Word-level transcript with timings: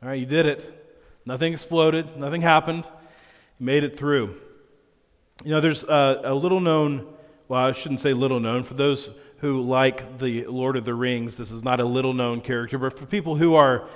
All 0.00 0.08
right, 0.08 0.20
you 0.20 0.26
did 0.26 0.46
it. 0.46 0.96
Nothing 1.26 1.52
exploded, 1.52 2.16
nothing 2.16 2.40
happened. 2.40 2.84
You 3.58 3.66
made 3.66 3.82
it 3.82 3.98
through. 3.98 4.36
You 5.44 5.50
know, 5.50 5.60
there's 5.60 5.82
a, 5.82 6.20
a 6.22 6.34
little 6.34 6.60
known, 6.60 7.12
well, 7.48 7.66
I 7.66 7.72
shouldn't 7.72 8.00
say 8.00 8.12
little 8.12 8.38
known, 8.38 8.62
for 8.62 8.74
those 8.74 9.10
who 9.38 9.60
like 9.60 10.18
the 10.18 10.44
Lord 10.46 10.76
of 10.76 10.84
the 10.84 10.94
Rings, 10.94 11.36
this 11.36 11.50
is 11.50 11.64
not 11.64 11.80
a 11.80 11.84
little 11.84 12.12
known 12.12 12.40
character, 12.42 12.78
but 12.78 12.96
for 12.96 13.06
people 13.06 13.34
who 13.34 13.56
are 13.56 13.88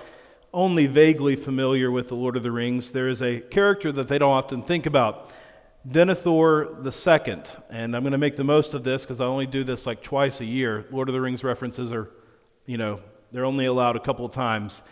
only 0.52 0.88
vaguely 0.88 1.36
familiar 1.36 1.88
with 1.88 2.08
the 2.08 2.16
Lord 2.16 2.36
of 2.36 2.42
the 2.42 2.50
Rings, 2.50 2.90
there 2.90 3.08
is 3.08 3.22
a 3.22 3.38
character 3.38 3.92
that 3.92 4.08
they 4.08 4.18
don't 4.18 4.32
often 4.32 4.62
think 4.62 4.86
about. 4.86 5.30
Denethor 5.88 6.84
II, 6.84 7.42
and 7.70 7.94
I'm 7.94 8.02
going 8.02 8.10
to 8.10 8.18
make 8.18 8.34
the 8.34 8.44
most 8.44 8.74
of 8.74 8.82
this 8.82 9.02
because 9.02 9.20
I 9.20 9.24
only 9.26 9.46
do 9.46 9.62
this 9.62 9.86
like 9.86 10.02
twice 10.02 10.40
a 10.40 10.44
year. 10.44 10.84
Lord 10.90 11.08
of 11.08 11.12
the 11.12 11.20
Rings 11.20 11.44
references 11.44 11.92
are, 11.92 12.10
you 12.66 12.76
know, 12.76 12.98
they're 13.30 13.44
only 13.44 13.66
allowed 13.66 13.94
a 13.94 14.00
couple 14.00 14.26
of 14.26 14.32
times. 14.32 14.82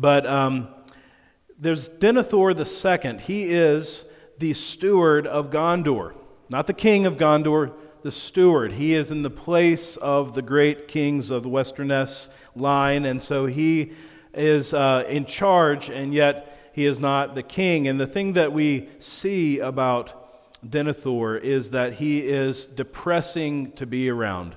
But 0.00 0.26
um, 0.28 0.68
there's 1.58 1.88
Denethor 1.88 2.54
II. 2.56 3.18
He 3.18 3.52
is 3.52 4.04
the 4.38 4.54
steward 4.54 5.26
of 5.26 5.50
Gondor, 5.50 6.14
not 6.48 6.68
the 6.68 6.72
king 6.72 7.04
of 7.04 7.16
Gondor, 7.16 7.72
the 8.02 8.12
steward. 8.12 8.74
He 8.74 8.94
is 8.94 9.10
in 9.10 9.22
the 9.22 9.30
place 9.30 9.96
of 9.96 10.34
the 10.34 10.42
great 10.42 10.86
kings 10.86 11.32
of 11.32 11.42
the 11.42 11.48
Westernesse 11.48 12.28
line, 12.54 13.04
and 13.04 13.20
so 13.20 13.46
he 13.46 13.90
is 14.32 14.72
uh, 14.72 15.02
in 15.08 15.24
charge, 15.24 15.90
and 15.90 16.14
yet 16.14 16.70
he 16.72 16.86
is 16.86 17.00
not 17.00 17.34
the 17.34 17.42
king. 17.42 17.88
And 17.88 17.98
the 18.00 18.06
thing 18.06 18.34
that 18.34 18.52
we 18.52 18.88
see 19.00 19.58
about 19.58 20.14
Denethor 20.64 21.40
is 21.42 21.72
that 21.72 21.94
he 21.94 22.20
is 22.20 22.66
depressing 22.66 23.72
to 23.72 23.84
be 23.84 24.08
around. 24.08 24.54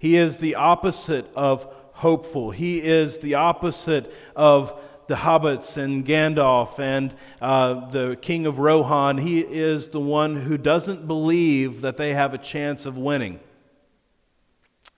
He 0.00 0.16
is 0.16 0.38
the 0.38 0.56
opposite 0.56 1.30
of 1.36 1.72
hopeful. 2.00 2.50
He 2.50 2.78
is 2.78 3.18
the 3.18 3.34
opposite 3.34 4.12
of 4.36 4.78
the 5.06 5.14
hobbits 5.16 5.76
and 5.76 6.06
Gandalf 6.06 6.78
and 6.78 7.14
uh, 7.40 7.88
the 7.88 8.16
king 8.20 8.46
of 8.46 8.58
Rohan. 8.58 9.18
He 9.18 9.40
is 9.40 9.88
the 9.88 10.00
one 10.00 10.36
who 10.36 10.58
doesn't 10.58 11.06
believe 11.06 11.80
that 11.80 11.96
they 11.96 12.14
have 12.14 12.34
a 12.34 12.38
chance 12.38 12.86
of 12.86 12.96
winning. 12.96 13.40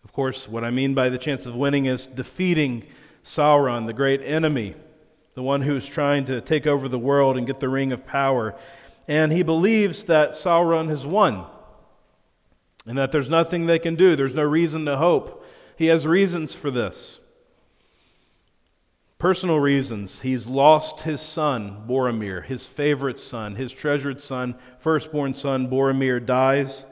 Of 0.05 0.13
course, 0.13 0.49
what 0.49 0.65
I 0.65 0.71
mean 0.71 0.95
by 0.95 1.09
the 1.09 1.19
chance 1.19 1.47
of 1.47 1.55
winning 1.55 1.87
is 1.87 2.07
defeating 2.07 2.85
Sauron, 3.25 3.87
the 3.87 3.93
great 3.93 4.21
enemy, 4.23 4.75
the 5.35 5.43
one 5.43 5.63
who's 5.63 5.87
trying 5.87 6.25
to 6.27 6.41
take 6.41 6.67
over 6.67 6.89
the 6.89 6.98
world 6.98 7.37
and 7.37 7.47
get 7.47 7.61
the 7.61 7.69
ring 7.69 7.93
of 7.93 8.07
power 8.07 8.55
and 9.09 9.33
he 9.33 9.43
believes 9.43 10.05
that 10.05 10.33
Sauron 10.33 10.89
has 10.89 11.07
won 11.07 11.45
and 12.87 12.97
that 12.98 13.13
there's 13.13 13.29
nothing 13.29 13.67
they 13.67 13.79
can 13.79 13.95
do. 13.95 14.17
There's 14.17 14.35
no 14.35 14.43
reason 14.43 14.85
to 14.87 14.97
hope. 14.97 15.42
He 15.77 15.87
has 15.87 16.06
reasons 16.06 16.55
for 16.55 16.70
this. 16.70 17.19
Personal 19.19 19.61
reasons. 19.61 20.20
He's 20.20 20.47
lost 20.47 21.03
his 21.03 21.20
son, 21.20 21.84
Boromir, 21.87 22.45
his 22.45 22.67
favorite 22.67 23.20
son, 23.20 23.55
his 23.55 23.73
treasured 23.73 24.20
son, 24.20 24.56
firstborn 24.79 25.34
son, 25.34 25.69
Boromir, 25.69 26.25
dies, 26.25 26.84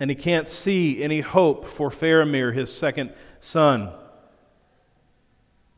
and 0.00 0.10
he 0.10 0.16
can't 0.16 0.48
see 0.48 1.02
any 1.02 1.20
hope 1.20 1.68
for 1.68 1.90
Faramir, 1.90 2.54
his 2.54 2.74
second 2.74 3.12
son. 3.38 3.92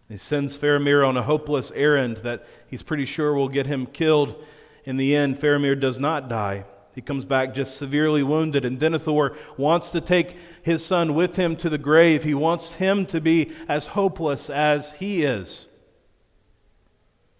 He 0.08 0.16
sends 0.16 0.56
Faramir 0.56 1.06
on 1.06 1.16
a 1.16 1.22
hopeless 1.22 1.70
errand 1.74 2.18
that 2.18 2.46
he's 2.66 2.82
pretty 2.82 3.04
sure 3.04 3.34
will 3.34 3.48
get 3.48 3.66
him 3.66 3.86
killed 3.86 4.42
in 4.84 4.96
the 4.96 5.14
end, 5.14 5.36
Faramir 5.36 5.78
does 5.78 5.98
not 5.98 6.28
die. 6.28 6.64
He 6.94 7.00
comes 7.00 7.24
back 7.24 7.54
just 7.54 7.76
severely 7.76 8.22
wounded, 8.22 8.64
and 8.64 8.78
Denethor 8.78 9.36
wants 9.56 9.90
to 9.90 10.00
take 10.00 10.36
his 10.62 10.84
son 10.84 11.14
with 11.14 11.36
him 11.36 11.56
to 11.56 11.70
the 11.70 11.78
grave. 11.78 12.24
He 12.24 12.34
wants 12.34 12.74
him 12.74 13.06
to 13.06 13.20
be 13.20 13.52
as 13.68 13.88
hopeless 13.88 14.50
as 14.50 14.92
he 14.92 15.24
is. 15.24 15.66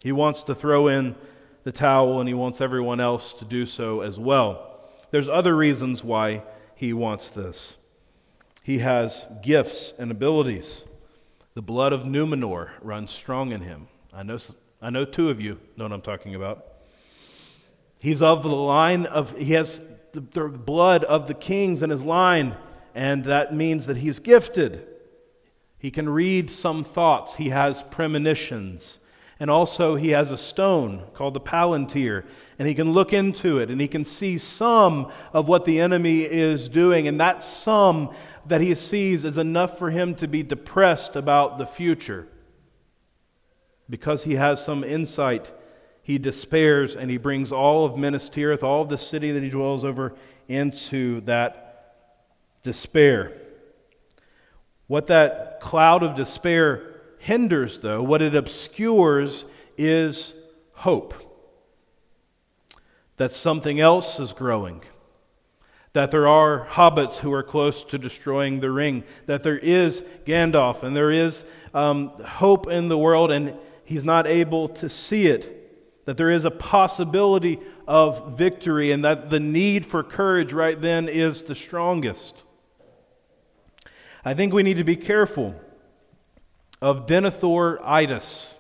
He 0.03 0.13
wants 0.13 0.43
to 0.45 0.55
throw 0.55 0.89
in 0.89 1.17
the 1.65 1.73
towel, 1.73 2.19
and 2.19 2.29
he 2.29 2.35
wants 2.35 2.61
everyone 2.61 2.99
else 2.99 3.33
to 3.35 3.45
do 3.45 3.67
so 3.67 4.01
as 4.01 4.19
well. 4.19 4.81
There's 5.11 5.29
other 5.29 5.55
reasons 5.55 6.03
why 6.03 6.43
he 6.75 6.93
wants 6.93 7.29
this. 7.31 7.77
He 8.63 8.79
has 8.79 9.27
gifts 9.43 9.93
and 9.99 10.11
abilities. 10.11 10.85
The 11.55 11.63
blood 11.63 11.93
of 11.93 12.05
Numenor 12.05 12.71
runs 12.81 13.11
strong 13.11 13.53
in 13.53 13.61
him. 13.61 13.89
I 14.13 14.23
know, 14.23 14.39
I 14.81 14.91
know 14.91 15.05
two 15.05 15.29
of 15.29 15.41
you 15.41 15.61
know 15.77 15.85
what 15.85 15.93
I'm 15.93 16.01
talking 16.01 16.35
about. 16.35 16.72
He's 18.03 18.21
of 18.21 18.43
the 18.43 18.49
line 18.49 19.07
of, 19.07 19.39
he 19.39 19.53
has 19.53 19.81
the, 20.11 20.19
the 20.19 20.49
blood 20.49 21.05
of 21.05 21.29
the 21.29 21.35
kings 21.35 21.85
in 21.85 21.91
his 21.91 22.03
line, 22.03 22.57
and 22.97 23.23
that 23.27 23.55
means 23.55 23.87
that 23.87 23.99
he's 23.99 24.19
gifted. 24.19 24.85
He 25.79 25.93
can 25.93 26.09
read 26.09 26.51
some 26.51 26.83
thoughts, 26.83 27.37
he 27.37 27.51
has 27.51 27.85
premonitions. 27.85 28.99
And 29.39 29.49
also, 29.49 29.95
he 29.95 30.09
has 30.09 30.33
a 30.33 30.37
stone 30.37 31.05
called 31.15 31.35
the 31.35 31.41
Palantir, 31.41 32.25
and 32.59 32.67
he 32.67 32.75
can 32.75 32.93
look 32.93 33.13
into 33.13 33.59
it 33.59 33.71
and 33.71 33.81
he 33.81 33.87
can 33.87 34.05
see 34.05 34.37
some 34.37 35.13
of 35.33 35.47
what 35.47 35.65
the 35.65 35.79
enemy 35.79 36.23
is 36.23 36.69
doing. 36.69 37.07
And 37.07 37.21
that 37.21 37.45
some 37.45 38.13
that 38.47 38.61
he 38.61 38.75
sees 38.75 39.25
is 39.25 39.39
enough 39.39 39.79
for 39.79 39.91
him 39.91 40.17
to 40.17 40.27
be 40.27 40.43
depressed 40.43 41.15
about 41.15 41.59
the 41.59 41.67
future 41.67 42.27
because 43.89 44.25
he 44.25 44.35
has 44.35 44.65
some 44.65 44.83
insight 44.83 45.53
he 46.03 46.19
despairs 46.19 46.97
and 46.97 47.11
he 47.11 47.17
brings 47.17 47.53
all 47.53 47.85
of 47.85 47.97
Minas 47.97 48.29
Tirith, 48.29 48.63
all 48.63 48.83
of 48.83 48.89
the 48.89 48.99
city 48.99 49.31
that 49.31 49.43
he 49.43 49.49
dwells 49.49 49.85
over, 49.85 50.15
into 50.49 51.21
that 51.23 51.95
despair. 52.63 53.33
What 54.89 55.07
that 55.07 55.61
cloud 55.61 56.03
of 56.03 56.17
despair 56.17 57.01
hinders, 57.19 57.79
though, 57.79 58.03
what 58.03 58.21
it 58.21 58.35
obscures, 58.35 59.45
is 59.79 60.35
hope. 60.73 61.15
That 63.17 63.33
something 63.33 63.79
else 63.79 64.19
is 64.19 64.33
growing, 64.33 64.83
that 65.93 66.11
there 66.11 66.27
are 66.27 66.67
hobbits 66.67 67.19
who 67.19 67.33
are 67.33 67.45
close 67.45 67.85
to 67.85 67.99
destroying 67.99 68.59
the 68.59 68.73
ring, 68.73 69.05
that 69.27 69.45
there 69.45 69.59
is 69.59 70.03
Gandalf, 70.25 70.83
and 70.83 70.97
there 70.97 71.13
is 71.13 71.45
um, 71.73 72.09
hope 72.25 72.67
in 72.67 72.89
the 72.89 72.99
world, 72.99 73.31
and 73.31 73.57
he's 73.85 74.05
not 74.05 74.27
able 74.27 74.69
to 74.71 74.89
see 74.89 75.27
it 75.27 75.62
that 76.05 76.17
there 76.17 76.31
is 76.31 76.45
a 76.45 76.51
possibility 76.51 77.61
of 77.87 78.37
victory, 78.37 78.91
and 78.91 79.05
that 79.05 79.31
the 79.31 79.41
need 79.41 79.87
for 79.87 80.03
courage 80.03 80.53
right 80.53 80.81
then 80.81 81.09
is 81.09 81.45
the 81.45 81.55
strongest. 81.55 82.43
I 84.25 84.35
think 84.35 84.53
we 84.53 84.63
need 84.63 84.77
to 84.77 84.85
be 84.85 84.97
careful 84.97 85.55
of 86.81 87.07
Denethor-itis, 87.07 88.57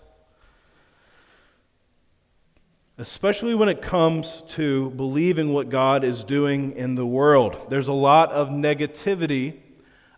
especially 2.98 3.54
when 3.54 3.68
it 3.68 3.82
comes 3.82 4.44
to 4.50 4.90
believing 4.90 5.52
what 5.52 5.68
God 5.68 6.04
is 6.04 6.22
doing 6.22 6.72
in 6.72 6.94
the 6.94 7.06
world. 7.06 7.56
There's 7.68 7.88
a 7.88 7.92
lot 7.92 8.30
of 8.30 8.48
negativity 8.48 9.58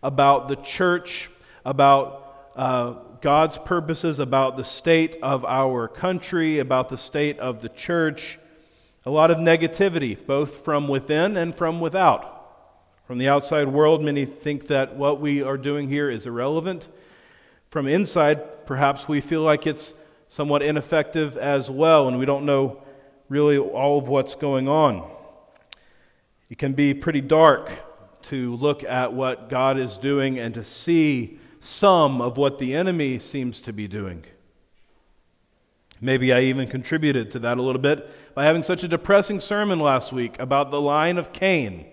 about 0.02 0.48
the 0.48 0.56
church, 0.56 1.30
about 1.64 2.50
uh, 2.56 2.94
God's 3.24 3.56
purposes 3.56 4.18
about 4.18 4.58
the 4.58 4.64
state 4.64 5.16
of 5.22 5.46
our 5.46 5.88
country, 5.88 6.58
about 6.58 6.90
the 6.90 6.98
state 6.98 7.38
of 7.38 7.62
the 7.62 7.70
church. 7.70 8.38
A 9.06 9.10
lot 9.10 9.30
of 9.30 9.38
negativity, 9.38 10.14
both 10.26 10.62
from 10.62 10.88
within 10.88 11.38
and 11.38 11.54
from 11.54 11.80
without. 11.80 12.52
From 13.06 13.16
the 13.16 13.30
outside 13.30 13.68
world, 13.68 14.04
many 14.04 14.26
think 14.26 14.66
that 14.66 14.96
what 14.96 15.22
we 15.22 15.42
are 15.42 15.56
doing 15.56 15.88
here 15.88 16.10
is 16.10 16.26
irrelevant. 16.26 16.86
From 17.70 17.88
inside, 17.88 18.66
perhaps 18.66 19.08
we 19.08 19.22
feel 19.22 19.40
like 19.40 19.66
it's 19.66 19.94
somewhat 20.28 20.62
ineffective 20.62 21.38
as 21.38 21.70
well, 21.70 22.06
and 22.08 22.18
we 22.18 22.26
don't 22.26 22.44
know 22.44 22.82
really 23.30 23.56
all 23.56 23.96
of 23.96 24.06
what's 24.06 24.34
going 24.34 24.68
on. 24.68 25.10
It 26.50 26.58
can 26.58 26.74
be 26.74 26.92
pretty 26.92 27.22
dark 27.22 27.70
to 28.24 28.54
look 28.56 28.84
at 28.84 29.14
what 29.14 29.48
God 29.48 29.78
is 29.78 29.96
doing 29.96 30.38
and 30.38 30.52
to 30.52 30.62
see 30.62 31.38
some 31.64 32.20
of 32.20 32.36
what 32.36 32.58
the 32.58 32.74
enemy 32.74 33.18
seems 33.18 33.58
to 33.62 33.72
be 33.72 33.88
doing. 33.88 34.22
Maybe 35.98 36.30
I 36.30 36.40
even 36.40 36.68
contributed 36.68 37.30
to 37.30 37.38
that 37.38 37.56
a 37.56 37.62
little 37.62 37.80
bit 37.80 38.34
by 38.34 38.44
having 38.44 38.62
such 38.62 38.82
a 38.82 38.88
depressing 38.88 39.40
sermon 39.40 39.80
last 39.80 40.12
week 40.12 40.38
about 40.38 40.70
the 40.70 40.80
line 40.80 41.16
of 41.16 41.32
Cain, 41.32 41.86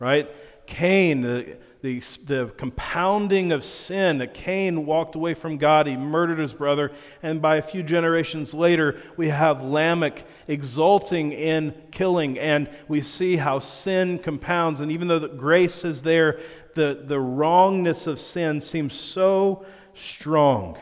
right? 0.00 0.28
Cain, 0.66 1.20
the, 1.20 1.56
the, 1.80 2.00
the 2.24 2.52
compounding 2.56 3.52
of 3.52 3.62
sin 3.62 4.18
that 4.18 4.34
Cain 4.34 4.84
walked 4.84 5.14
away 5.14 5.34
from 5.34 5.58
God, 5.58 5.86
he 5.86 5.96
murdered 5.96 6.40
his 6.40 6.52
brother, 6.52 6.90
and 7.22 7.40
by 7.40 7.54
a 7.54 7.62
few 7.62 7.84
generations 7.84 8.52
later, 8.52 9.00
we 9.16 9.28
have 9.28 9.62
Lamech 9.62 10.26
exulting 10.48 11.30
in 11.30 11.72
killing, 11.92 12.36
and 12.36 12.68
we 12.88 13.00
see 13.00 13.36
how 13.36 13.60
sin 13.60 14.18
compounds. 14.18 14.80
And 14.80 14.90
even 14.90 15.06
though 15.06 15.20
the 15.20 15.28
grace 15.28 15.84
is 15.84 16.02
there, 16.02 16.40
the, 16.78 17.02
the 17.04 17.18
wrongness 17.18 18.06
of 18.06 18.20
sin 18.20 18.60
seems 18.60 18.94
so 18.94 19.66
strong. 19.94 20.78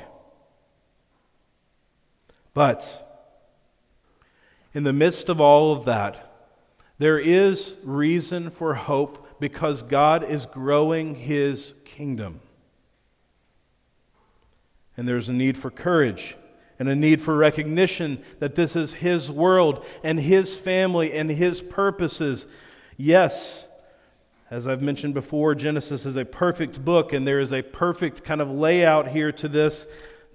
But 2.52 3.02
in 4.74 4.84
the 4.84 4.92
midst 4.92 5.30
of 5.30 5.40
all 5.40 5.72
of 5.72 5.86
that, 5.86 6.22
there 6.98 7.18
is 7.18 7.76
reason 7.82 8.50
for 8.50 8.74
hope 8.74 9.40
because 9.40 9.80
God 9.80 10.22
is 10.22 10.44
growing 10.44 11.14
his 11.14 11.72
kingdom. 11.86 12.40
And 14.98 15.08
there's 15.08 15.30
a 15.30 15.34
need 15.34 15.56
for 15.56 15.70
courage 15.70 16.36
and 16.78 16.90
a 16.90 16.94
need 16.94 17.22
for 17.22 17.34
recognition 17.34 18.22
that 18.38 18.54
this 18.54 18.76
is 18.76 18.94
His 18.94 19.30
world 19.32 19.84
and 20.04 20.20
His 20.20 20.58
family 20.58 21.12
and 21.14 21.30
His 21.30 21.62
purposes. 21.62 22.46
Yes, 22.98 23.66
as 24.50 24.68
I've 24.68 24.82
mentioned 24.82 25.14
before, 25.14 25.56
Genesis 25.56 26.06
is 26.06 26.14
a 26.14 26.24
perfect 26.24 26.84
book, 26.84 27.12
and 27.12 27.26
there 27.26 27.40
is 27.40 27.52
a 27.52 27.62
perfect 27.62 28.22
kind 28.22 28.40
of 28.40 28.48
layout 28.48 29.08
here 29.08 29.32
to 29.32 29.48
this. 29.48 29.86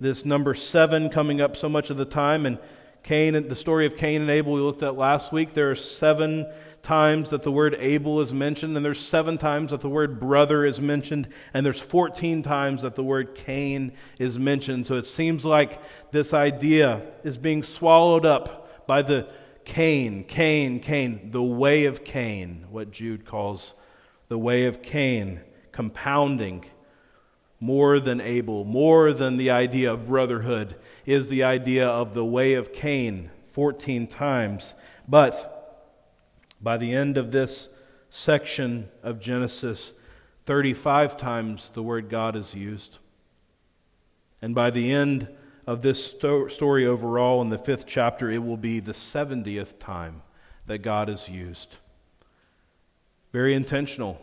This 0.02 0.25
number 0.25 0.54
seven 0.54 1.10
coming 1.10 1.40
up 1.40 1.56
so 1.56 1.69
much 1.69 1.90
of 1.90 1.96
the 1.96 2.06
time, 2.06 2.46
and 2.46 2.60
Cain, 3.04 3.48
the 3.48 3.56
story 3.56 3.86
of 3.86 3.96
Cain 3.96 4.22
and 4.22 4.30
Abel 4.30 4.54
we 4.54 4.60
looked 4.60 4.84
at 4.84 4.98
last 4.98 5.31
week. 5.31 5.54
There 5.54 5.72
are 5.72 5.75
seven 5.75 6.46
times 6.84 7.30
that 7.30 7.44
the 7.44 7.52
word 7.52 7.78
Abel 7.80 8.19
is 8.19 8.34
mentioned, 8.34 8.75
and 8.75 8.86
there's 8.86 9.00
seven 9.00 9.38
times 9.38 9.72
that 9.72 9.80
the 9.80 9.90
word 9.90 10.19
brother 10.19 10.66
is 10.66 10.81
mentioned, 10.81 11.30
and 11.54 11.66
there's 11.66 11.81
14 11.81 12.44
times 12.44 12.81
that 12.81 12.96
the 12.96 13.04
word 13.04 13.34
Cain 13.34 13.94
is 14.19 14.38
mentioned. 14.38 14.88
So 14.88 14.96
it 14.96 15.08
seems 15.08 15.46
like 15.46 15.81
this 16.12 16.34
idea 16.34 17.02
is 17.24 17.38
being 17.38 17.63
swallowed 17.63 18.25
up 18.25 18.88
by 18.88 19.04
the 19.04 19.30
Cain, 19.63 20.25
Cain, 20.25 20.81
Cain, 20.81 21.31
the 21.31 21.42
way 21.42 21.86
of 21.86 22.04
Cain, 22.04 22.66
what 22.69 22.92
Jude 22.92 23.25
calls 23.25 23.74
the 24.31 24.39
way 24.39 24.63
of 24.63 24.81
Cain, 24.81 25.42
compounding 25.74 26.63
more 27.60 28.00
than 28.00 28.22
Abel, 28.22 28.63
more 28.63 29.12
than 29.12 29.36
the 29.36 29.50
idea 29.50 29.92
of 29.92 30.07
brotherhood, 30.07 30.74
is 31.06 31.28
the 31.28 31.44
idea 31.44 31.86
of 31.86 32.13
the 32.13 32.24
way 32.24 32.54
of 32.54 32.72
Cain 32.72 33.30
14 33.48 34.07
times. 34.07 34.74
But 35.06 35.92
by 36.62 36.78
the 36.78 36.94
end 36.94 37.18
of 37.18 37.33
this 37.33 37.68
section 38.10 38.88
of 39.04 39.19
Genesis, 39.19 39.95
35 40.45 41.18
times 41.18 41.69
the 41.72 41.84
word 41.84 42.07
God 42.07 42.38
is 42.38 42.56
used. 42.56 43.00
And 44.42 44.56
by 44.56 44.69
the 44.69 44.94
end 44.94 45.27
of 45.68 45.81
this 45.81 46.06
sto- 46.06 46.48
story 46.48 46.88
overall, 46.88 47.42
in 47.42 47.50
the 47.50 47.57
fifth 47.57 47.86
chapter, 47.86 48.31
it 48.31 48.42
will 48.42 48.56
be 48.56 48.80
the 48.80 48.94
70th 48.94 49.77
time 49.77 50.22
that 50.68 50.77
God 50.77 51.10
is 51.10 51.27
used. 51.27 51.80
Very 53.31 53.54
intentional. 53.54 54.19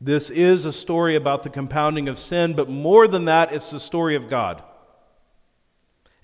This 0.00 0.30
is 0.30 0.64
a 0.64 0.72
story 0.72 1.14
about 1.14 1.42
the 1.42 1.50
compounding 1.50 2.08
of 2.08 2.18
sin, 2.18 2.54
but 2.54 2.68
more 2.68 3.06
than 3.06 3.26
that, 3.26 3.52
it's 3.52 3.70
the 3.70 3.80
story 3.80 4.16
of 4.16 4.28
God 4.28 4.62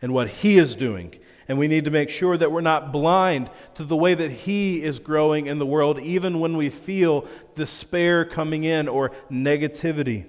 and 0.00 0.12
what 0.12 0.28
He 0.28 0.58
is 0.58 0.75
doing. 0.75 1.14
And 1.49 1.58
we 1.58 1.69
need 1.69 1.84
to 1.84 1.90
make 1.93 2.11
sure 2.11 2.37
that 2.37 2.50
we're 2.50 2.61
not 2.61 2.90
blind 2.90 3.50
to 3.75 3.84
the 3.84 3.96
way 3.96 4.14
that 4.14 4.31
He 4.31 4.82
is 4.82 4.99
growing 4.99 5.46
in 5.46 5.58
the 5.58 5.67
world, 5.67 6.00
even 6.00 6.40
when 6.40 6.56
we 6.56 6.70
feel 6.70 7.26
despair 7.55 8.25
coming 8.25 8.64
in 8.64 8.88
or 8.88 9.12
negativity. 9.31 10.26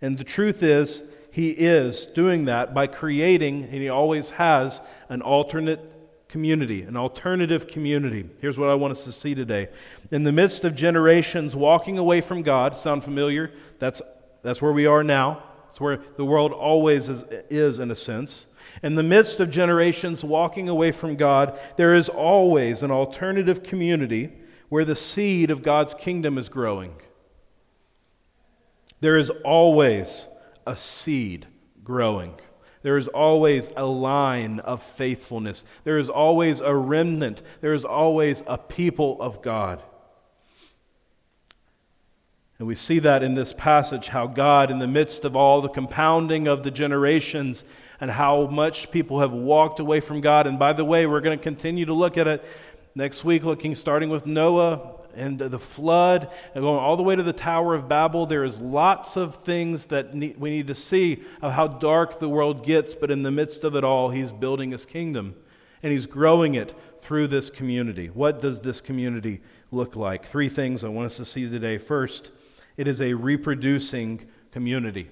And 0.00 0.18
the 0.18 0.24
truth 0.24 0.62
is, 0.62 1.02
He 1.30 1.50
is 1.50 2.06
doing 2.06 2.46
that 2.46 2.74
by 2.74 2.86
creating, 2.86 3.64
and 3.64 3.74
He 3.74 3.88
always 3.88 4.30
has, 4.30 4.80
an 5.08 5.22
alternate 5.22 5.92
community, 6.36 6.82
an 6.82 6.98
alternative 6.98 7.66
community. 7.66 8.28
Here's 8.42 8.58
what 8.58 8.68
I 8.68 8.74
want 8.74 8.90
us 8.90 9.04
to 9.04 9.10
see 9.10 9.34
today. 9.34 9.70
In 10.10 10.24
the 10.24 10.32
midst 10.32 10.66
of 10.66 10.74
generations 10.74 11.56
walking 11.56 11.96
away 11.96 12.20
from 12.20 12.42
God, 12.42 12.76
sound 12.76 13.04
familiar? 13.04 13.52
That's, 13.78 14.02
that's 14.42 14.60
where 14.60 14.72
we 14.72 14.84
are 14.84 15.02
now. 15.02 15.42
It's 15.70 15.80
where 15.80 15.98
the 16.18 16.26
world 16.26 16.52
always 16.52 17.08
is, 17.08 17.24
is, 17.48 17.80
in 17.80 17.90
a 17.90 17.96
sense. 17.96 18.48
In 18.82 18.96
the 18.96 19.02
midst 19.02 19.40
of 19.40 19.48
generations 19.48 20.22
walking 20.22 20.68
away 20.68 20.92
from 20.92 21.16
God, 21.16 21.58
there 21.78 21.94
is 21.94 22.10
always 22.10 22.82
an 22.82 22.90
alternative 22.90 23.62
community 23.62 24.30
where 24.68 24.84
the 24.84 24.94
seed 24.94 25.50
of 25.50 25.62
God's 25.62 25.94
kingdom 25.94 26.36
is 26.36 26.50
growing. 26.50 26.96
There 29.00 29.16
is 29.16 29.30
always 29.42 30.28
a 30.66 30.76
seed 30.76 31.46
growing. 31.82 32.34
There 32.86 32.96
is 32.96 33.08
always 33.08 33.68
a 33.76 33.84
line 33.84 34.60
of 34.60 34.80
faithfulness. 34.80 35.64
There 35.82 35.98
is 35.98 36.08
always 36.08 36.60
a 36.60 36.72
remnant. 36.72 37.42
There 37.60 37.74
is 37.74 37.84
always 37.84 38.44
a 38.46 38.58
people 38.58 39.20
of 39.20 39.42
God. 39.42 39.82
And 42.60 42.68
we 42.68 42.76
see 42.76 43.00
that 43.00 43.24
in 43.24 43.34
this 43.34 43.52
passage 43.52 44.06
how 44.06 44.28
God, 44.28 44.70
in 44.70 44.78
the 44.78 44.86
midst 44.86 45.24
of 45.24 45.34
all 45.34 45.60
the 45.60 45.68
compounding 45.68 46.46
of 46.46 46.62
the 46.62 46.70
generations, 46.70 47.64
and 48.00 48.08
how 48.08 48.46
much 48.46 48.92
people 48.92 49.18
have 49.18 49.32
walked 49.32 49.80
away 49.80 49.98
from 49.98 50.20
God. 50.20 50.46
And 50.46 50.56
by 50.56 50.72
the 50.72 50.84
way, 50.84 51.08
we're 51.08 51.20
going 51.20 51.36
to 51.36 51.42
continue 51.42 51.86
to 51.86 51.92
look 51.92 52.16
at 52.16 52.28
it 52.28 52.44
next 52.94 53.24
week, 53.24 53.42
looking 53.42 53.74
starting 53.74 54.10
with 54.10 54.26
Noah 54.26 54.95
and 55.16 55.38
the 55.38 55.58
flood 55.58 56.30
and 56.54 56.62
going 56.62 56.78
all 56.78 56.96
the 56.96 57.02
way 57.02 57.16
to 57.16 57.22
the 57.22 57.32
Tower 57.32 57.74
of 57.74 57.88
Babel. 57.88 58.26
There 58.26 58.44
is 58.44 58.60
lots 58.60 59.16
of 59.16 59.36
things 59.36 59.86
that 59.86 60.14
we 60.14 60.50
need 60.50 60.66
to 60.68 60.74
see 60.74 61.22
of 61.42 61.52
how 61.52 61.66
dark 61.66 62.18
the 62.20 62.28
world 62.28 62.64
gets, 62.64 62.94
but 62.94 63.10
in 63.10 63.22
the 63.22 63.30
midst 63.30 63.64
of 63.64 63.74
it 63.74 63.84
all, 63.84 64.10
he's 64.10 64.32
building 64.32 64.70
his 64.70 64.86
kingdom 64.86 65.34
and 65.82 65.92
he's 65.92 66.06
growing 66.06 66.54
it 66.54 66.74
through 67.00 67.28
this 67.28 67.50
community. 67.50 68.08
What 68.08 68.40
does 68.40 68.60
this 68.60 68.80
community 68.80 69.40
look 69.70 69.96
like? 69.96 70.26
Three 70.26 70.48
things 70.48 70.82
I 70.84 70.88
want 70.88 71.06
us 71.06 71.16
to 71.18 71.24
see 71.24 71.48
today. 71.48 71.78
First, 71.78 72.30
it 72.76 72.88
is 72.88 73.00
a 73.00 73.14
reproducing 73.14 74.26
community. 74.50 75.10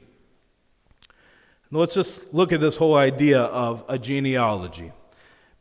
Now 1.71 1.81
let's 1.81 1.95
just 1.95 2.33
look 2.33 2.53
at 2.53 2.61
this 2.61 2.77
whole 2.77 2.95
idea 2.95 3.41
of 3.41 3.85
a 3.89 3.99
genealogy. 3.99 4.93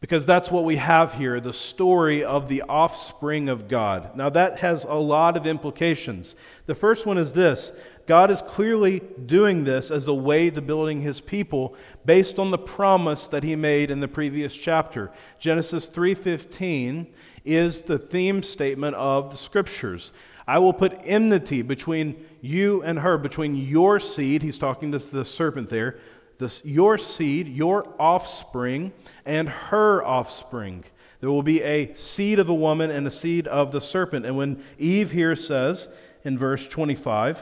Because 0.03 0.25
that's 0.25 0.51
what 0.51 0.65
we 0.65 0.75
have 0.75 1.13
here 1.13 1.39
the 1.39 1.53
story 1.53 2.25
of 2.25 2.49
the 2.49 2.63
offspring 2.63 3.47
of 3.47 3.69
God. 3.69 4.17
Now, 4.17 4.29
that 4.31 4.59
has 4.59 4.83
a 4.83 4.95
lot 4.95 5.37
of 5.37 5.47
implications. 5.47 6.35
The 6.65 6.75
first 6.75 7.05
one 7.05 7.17
is 7.17 7.31
this 7.31 7.71
God 8.05 8.29
is 8.29 8.41
clearly 8.41 8.99
doing 8.99 9.63
this 9.63 9.91
as 9.91 10.05
a 10.05 10.13
way 10.13 10.49
to 10.49 10.61
building 10.61 11.03
his 11.03 11.21
people 11.21 11.73
based 12.03 12.37
on 12.37 12.51
the 12.51 12.57
promise 12.57 13.27
that 13.27 13.43
he 13.43 13.55
made 13.55 13.89
in 13.89 14.01
the 14.01 14.09
previous 14.09 14.53
chapter. 14.53 15.09
Genesis 15.39 15.87
3:15 15.87 17.07
is 17.45 17.83
the 17.83 17.97
theme 17.97 18.43
statement 18.43 18.97
of 18.97 19.31
the 19.31 19.37
scriptures. 19.37 20.11
I 20.45 20.59
will 20.59 20.73
put 20.73 20.99
enmity 21.05 21.61
between 21.61 22.25
you 22.41 22.83
and 22.83 22.99
her, 22.99 23.17
between 23.17 23.55
your 23.55 24.01
seed, 24.01 24.43
he's 24.43 24.57
talking 24.57 24.91
to 24.91 24.99
the 24.99 25.23
serpent 25.23 25.69
there, 25.69 25.95
this, 26.43 26.61
your 26.63 26.97
seed, 26.97 27.47
your 27.47 27.87
offspring, 27.99 28.93
and 29.25 29.49
her 29.49 30.03
offspring. 30.03 30.83
There 31.19 31.31
will 31.31 31.43
be 31.43 31.63
a 31.63 31.93
seed 31.95 32.37
of 32.37 32.47
the 32.47 32.53
woman 32.53 32.91
and 32.91 33.07
a 33.07 33.11
seed 33.11 33.47
of 33.47 33.71
the 33.71 33.81
serpent. 33.81 34.25
And 34.25 34.37
when 34.37 34.63
Eve 34.77 35.11
here 35.11 35.35
says 35.35 35.87
in 36.23 36.37
verse 36.37 36.67
25, 36.67 37.41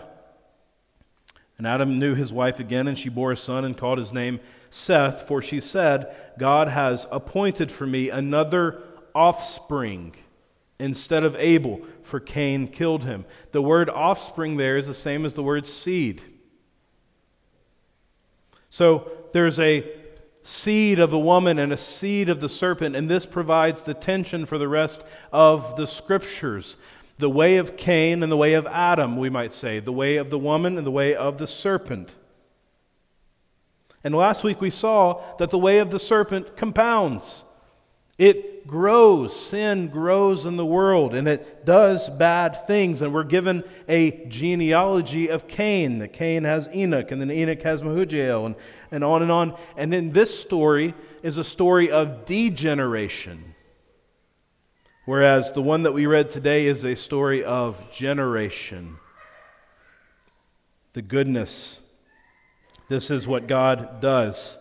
and 1.57 1.67
Adam 1.67 1.99
knew 1.99 2.15
his 2.15 2.31
wife 2.31 2.59
again, 2.59 2.87
and 2.87 2.97
she 2.97 3.09
bore 3.09 3.31
a 3.31 3.37
son 3.37 3.65
and 3.65 3.77
called 3.77 3.97
his 3.97 4.13
name 4.13 4.39
Seth, 4.69 5.27
for 5.27 5.41
she 5.41 5.59
said, 5.59 6.15
God 6.39 6.69
has 6.69 7.05
appointed 7.11 7.71
for 7.71 7.85
me 7.85 8.09
another 8.09 8.81
offspring 9.13 10.15
instead 10.79 11.23
of 11.23 11.35
Abel, 11.37 11.81
for 12.01 12.19
Cain 12.19 12.67
killed 12.67 13.03
him. 13.03 13.25
The 13.51 13.61
word 13.61 13.89
offspring 13.89 14.57
there 14.57 14.77
is 14.77 14.87
the 14.87 14.93
same 14.93 15.25
as 15.25 15.35
the 15.35 15.43
word 15.43 15.67
seed. 15.67 16.23
So 18.71 19.11
there's 19.33 19.59
a 19.59 19.85
seed 20.43 20.97
of 20.97 21.11
the 21.11 21.19
woman 21.19 21.59
and 21.59 21.73
a 21.73 21.77
seed 21.77 22.29
of 22.29 22.39
the 22.39 22.49
serpent, 22.49 22.95
and 22.95 23.09
this 23.09 23.25
provides 23.25 23.83
the 23.83 23.93
tension 23.93 24.45
for 24.45 24.57
the 24.57 24.69
rest 24.69 25.03
of 25.31 25.75
the 25.75 25.85
scriptures. 25.85 26.77
The 27.19 27.29
way 27.29 27.57
of 27.57 27.75
Cain 27.75 28.23
and 28.23 28.31
the 28.31 28.37
way 28.37 28.53
of 28.53 28.65
Adam, 28.65 29.17
we 29.17 29.29
might 29.29 29.53
say, 29.53 29.79
the 29.79 29.91
way 29.91 30.15
of 30.15 30.29
the 30.29 30.39
woman 30.39 30.77
and 30.77 30.87
the 30.87 30.91
way 30.91 31.13
of 31.13 31.37
the 31.37 31.47
serpent. 31.47 32.15
And 34.05 34.15
last 34.15 34.43
week 34.43 34.61
we 34.61 34.69
saw 34.69 35.21
that 35.37 35.49
the 35.49 35.59
way 35.59 35.79
of 35.79 35.91
the 35.91 35.99
serpent 35.99 36.55
compounds. 36.55 37.43
It 38.17 38.60
grows. 38.71 39.37
Sin 39.37 39.89
grows 39.89 40.45
in 40.45 40.55
the 40.55 40.65
world 40.65 41.13
and 41.13 41.27
it 41.27 41.65
does 41.65 42.09
bad 42.09 42.65
things. 42.65 43.01
And 43.01 43.13
we're 43.13 43.25
given 43.25 43.65
a 43.87 44.25
genealogy 44.27 45.27
of 45.27 45.47
Cain. 45.47 45.99
That 45.99 46.13
Cain 46.13 46.45
has 46.45 46.69
Enoch, 46.73 47.11
and 47.11 47.21
then 47.21 47.29
Enoch 47.29 47.61
has 47.63 47.83
Mehujael, 47.83 48.45
and, 48.45 48.55
and 48.89 49.03
on 49.03 49.21
and 49.21 49.31
on. 49.31 49.57
And 49.75 49.91
then 49.91 50.11
this 50.11 50.39
story 50.39 50.95
is 51.21 51.37
a 51.37 51.43
story 51.43 51.91
of 51.91 52.25
degeneration. 52.25 53.55
Whereas 55.05 55.51
the 55.51 55.61
one 55.61 55.83
that 55.83 55.91
we 55.91 56.05
read 56.05 56.31
today 56.31 56.65
is 56.65 56.85
a 56.85 56.95
story 56.95 57.43
of 57.43 57.91
generation. 57.91 58.97
The 60.93 61.01
goodness. 61.01 61.79
This 62.87 63.11
is 63.11 63.27
what 63.27 63.47
God 63.47 63.99
does. 63.99 64.57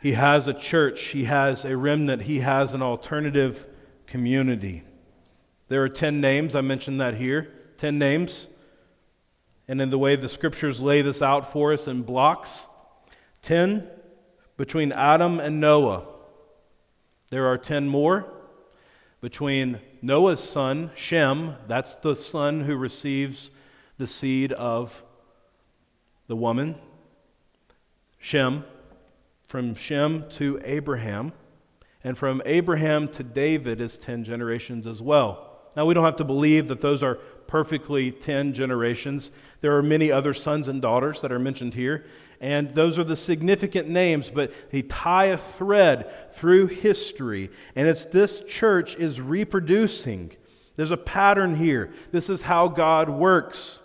He 0.00 0.12
has 0.12 0.48
a 0.48 0.54
church, 0.54 1.06
he 1.08 1.24
has 1.24 1.64
a 1.64 1.76
remnant, 1.76 2.22
he 2.22 2.40
has 2.40 2.72
an 2.74 2.82
alternative 2.82 3.66
community. 4.06 4.82
There 5.68 5.82
are 5.82 5.88
10 5.88 6.20
names, 6.20 6.56
I 6.56 6.62
mentioned 6.62 7.00
that 7.00 7.14
here. 7.14 7.52
10 7.76 7.98
names. 7.98 8.46
And 9.68 9.80
in 9.80 9.90
the 9.90 9.98
way 9.98 10.16
the 10.16 10.28
scriptures 10.28 10.80
lay 10.80 11.02
this 11.02 11.22
out 11.22 11.50
for 11.50 11.72
us 11.72 11.86
in 11.86 12.02
blocks 12.02 12.66
10 13.42 13.88
between 14.56 14.92
Adam 14.92 15.38
and 15.38 15.60
Noah. 15.60 16.06
There 17.30 17.46
are 17.46 17.56
10 17.56 17.88
more 17.88 18.26
between 19.20 19.80
Noah's 20.02 20.40
son, 20.40 20.90
Shem, 20.96 21.56
that's 21.68 21.94
the 21.96 22.16
son 22.16 22.62
who 22.62 22.76
receives 22.76 23.50
the 23.98 24.06
seed 24.06 24.52
of 24.52 25.04
the 26.26 26.36
woman, 26.36 26.76
Shem, 28.18 28.64
from 29.50 29.74
Shem 29.74 30.26
to 30.30 30.60
Abraham, 30.64 31.32
and 32.04 32.16
from 32.16 32.40
Abraham 32.46 33.08
to 33.08 33.24
David 33.24 33.80
is 33.80 33.98
10 33.98 34.22
generations 34.22 34.86
as 34.86 35.02
well. 35.02 35.58
Now, 35.74 35.86
we 35.86 35.92
don't 35.92 36.04
have 36.04 36.14
to 36.16 36.24
believe 36.24 36.68
that 36.68 36.80
those 36.80 37.02
are 37.02 37.16
perfectly 37.48 38.12
10 38.12 38.52
generations. 38.52 39.32
There 39.60 39.76
are 39.76 39.82
many 39.82 40.12
other 40.12 40.34
sons 40.34 40.68
and 40.68 40.80
daughters 40.80 41.20
that 41.22 41.32
are 41.32 41.40
mentioned 41.40 41.74
here, 41.74 42.04
and 42.40 42.72
those 42.74 42.96
are 42.96 43.02
the 43.02 43.16
significant 43.16 43.88
names, 43.88 44.30
but 44.30 44.52
they 44.70 44.82
tie 44.82 45.24
a 45.24 45.36
thread 45.36 46.32
through 46.32 46.68
history, 46.68 47.50
and 47.74 47.88
it's 47.88 48.04
this 48.04 48.44
church 48.44 48.94
is 48.94 49.20
reproducing. 49.20 50.30
There's 50.76 50.92
a 50.92 50.96
pattern 50.96 51.56
here. 51.56 51.92
This 52.12 52.30
is 52.30 52.42
how 52.42 52.68
God 52.68 53.10
works. 53.10 53.80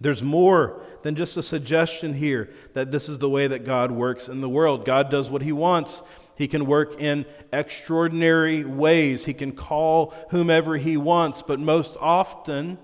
There's 0.00 0.22
more 0.22 0.82
than 1.02 1.14
just 1.14 1.36
a 1.36 1.42
suggestion 1.42 2.14
here 2.14 2.50
that 2.74 2.90
this 2.90 3.08
is 3.08 3.18
the 3.18 3.28
way 3.28 3.46
that 3.46 3.64
God 3.64 3.90
works 3.90 4.28
in 4.28 4.40
the 4.40 4.48
world. 4.48 4.84
God 4.84 5.10
does 5.10 5.30
what 5.30 5.42
He 5.42 5.52
wants. 5.52 6.02
He 6.36 6.48
can 6.48 6.66
work 6.66 7.00
in 7.00 7.26
extraordinary 7.52 8.64
ways. 8.64 9.24
He 9.24 9.34
can 9.34 9.52
call 9.52 10.14
whomever 10.30 10.76
He 10.76 10.96
wants, 10.96 11.42
but 11.42 11.60
most 11.60 11.96
often, 12.00 12.78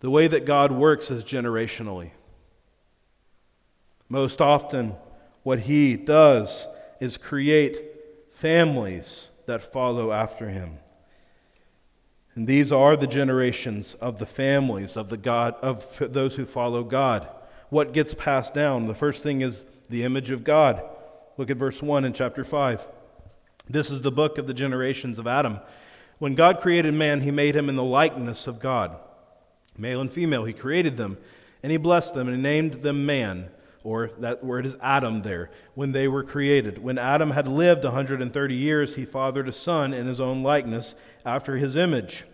the 0.00 0.10
way 0.10 0.26
that 0.26 0.44
God 0.44 0.72
works 0.72 1.10
is 1.10 1.24
generationally. 1.24 2.10
Most 4.08 4.40
often, 4.40 4.96
what 5.42 5.60
He 5.60 5.96
does 5.96 6.66
is 7.00 7.16
create 7.16 7.80
families 8.30 9.28
that 9.46 9.62
follow 9.62 10.12
after 10.12 10.48
Him. 10.48 10.78
And 12.34 12.46
these 12.46 12.72
are 12.72 12.96
the 12.96 13.06
generations 13.06 13.94
of 13.94 14.18
the 14.18 14.26
families 14.26 14.96
of 14.96 15.10
the 15.10 15.16
God 15.16 15.54
of 15.60 15.98
those 16.00 16.36
who 16.36 16.46
follow 16.46 16.82
God. 16.82 17.28
What 17.68 17.92
gets 17.92 18.14
passed 18.14 18.54
down? 18.54 18.86
The 18.86 18.94
first 18.94 19.22
thing 19.22 19.42
is 19.42 19.66
the 19.90 20.04
image 20.04 20.30
of 20.30 20.44
God. 20.44 20.82
Look 21.36 21.50
at 21.50 21.56
verse 21.56 21.82
1 21.82 22.04
in 22.04 22.12
chapter 22.12 22.44
5. 22.44 22.86
This 23.68 23.90
is 23.90 24.00
the 24.00 24.12
book 24.12 24.38
of 24.38 24.46
the 24.46 24.54
generations 24.54 25.18
of 25.18 25.26
Adam. 25.26 25.60
When 26.18 26.34
God 26.34 26.60
created 26.60 26.94
man, 26.94 27.20
he 27.20 27.30
made 27.30 27.56
him 27.56 27.68
in 27.68 27.76
the 27.76 27.82
likeness 27.82 28.46
of 28.46 28.60
God. 28.60 28.96
Male 29.76 30.00
and 30.00 30.12
female, 30.12 30.44
he 30.44 30.52
created 30.52 30.96
them, 30.96 31.18
and 31.62 31.72
he 31.72 31.78
blessed 31.78 32.14
them, 32.14 32.28
and 32.28 32.36
he 32.36 32.42
named 32.42 32.74
them 32.74 33.06
man, 33.06 33.50
or 33.84 34.10
that 34.18 34.44
word 34.44 34.66
is 34.66 34.76
Adam 34.80 35.22
there, 35.22 35.50
when 35.74 35.92
they 35.92 36.06
were 36.08 36.22
created. 36.22 36.78
When 36.78 36.98
Adam 36.98 37.32
had 37.32 37.48
lived 37.48 37.84
130 37.84 38.54
years, 38.54 38.94
he 38.94 39.04
fathered 39.04 39.48
a 39.48 39.52
son 39.52 39.92
in 39.92 40.06
his 40.06 40.20
own 40.20 40.42
likeness, 40.42 40.94
after 41.24 41.56
his 41.56 41.76
image, 41.76 42.24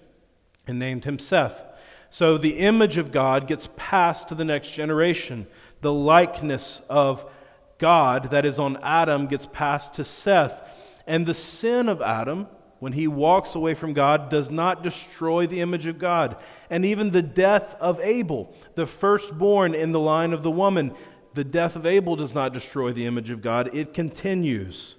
and 0.67 0.79
named 0.79 1.05
him 1.05 1.19
Seth. 1.19 1.65
So 2.11 2.39
the 2.39 2.59
image 2.59 2.97
of 2.97 3.13
God 3.13 3.47
gets 3.47 3.69
passed 3.77 4.29
to 4.29 4.35
the 4.35 4.45
next 4.45 4.73
generation. 4.73 5.47
The 5.81 5.93
likeness 5.93 6.83
of 6.89 7.31
God 7.79 8.31
that 8.31 8.45
is 8.45 8.59
on 8.59 8.79
Adam 8.83 9.27
gets 9.27 9.47
passed 9.47 9.95
to 9.95 10.05
Seth. 10.05 11.03
And 11.07 11.27
the 11.27 11.35
sin 11.35 11.89
of 11.89 12.03
Adam, 12.03 12.49
when 12.81 12.93
he 12.93 13.09
walks 13.09 13.55
away 13.55 13.75
from 13.75 13.93
God, 13.93 14.29
does 14.31 14.51
not 14.51 14.83
destroy 14.83 15.47
the 15.47 15.61
image 15.61 15.87
of 15.87 15.99
God. 15.99 16.37
And 16.71 16.85
even 16.85 17.11
the 17.11 17.23
death 17.23 17.75
of 17.81 18.01
Abel, 18.01 18.55
the 18.75 18.87
firstborn 18.87 19.75
in 19.75 19.93
the 19.93 20.01
line 20.01 20.33
of 20.33 20.43
the 20.43 20.51
woman, 20.51 20.95
the 21.35 21.45
death 21.45 21.77
of 21.77 21.87
Abel 21.87 22.17
does 22.17 22.35
not 22.35 22.53
destroy 22.53 22.93
the 22.93 23.07
image 23.07 23.31
of 23.31 23.43
God. 23.43 23.75
It 23.75 23.95
continues. 23.95 24.97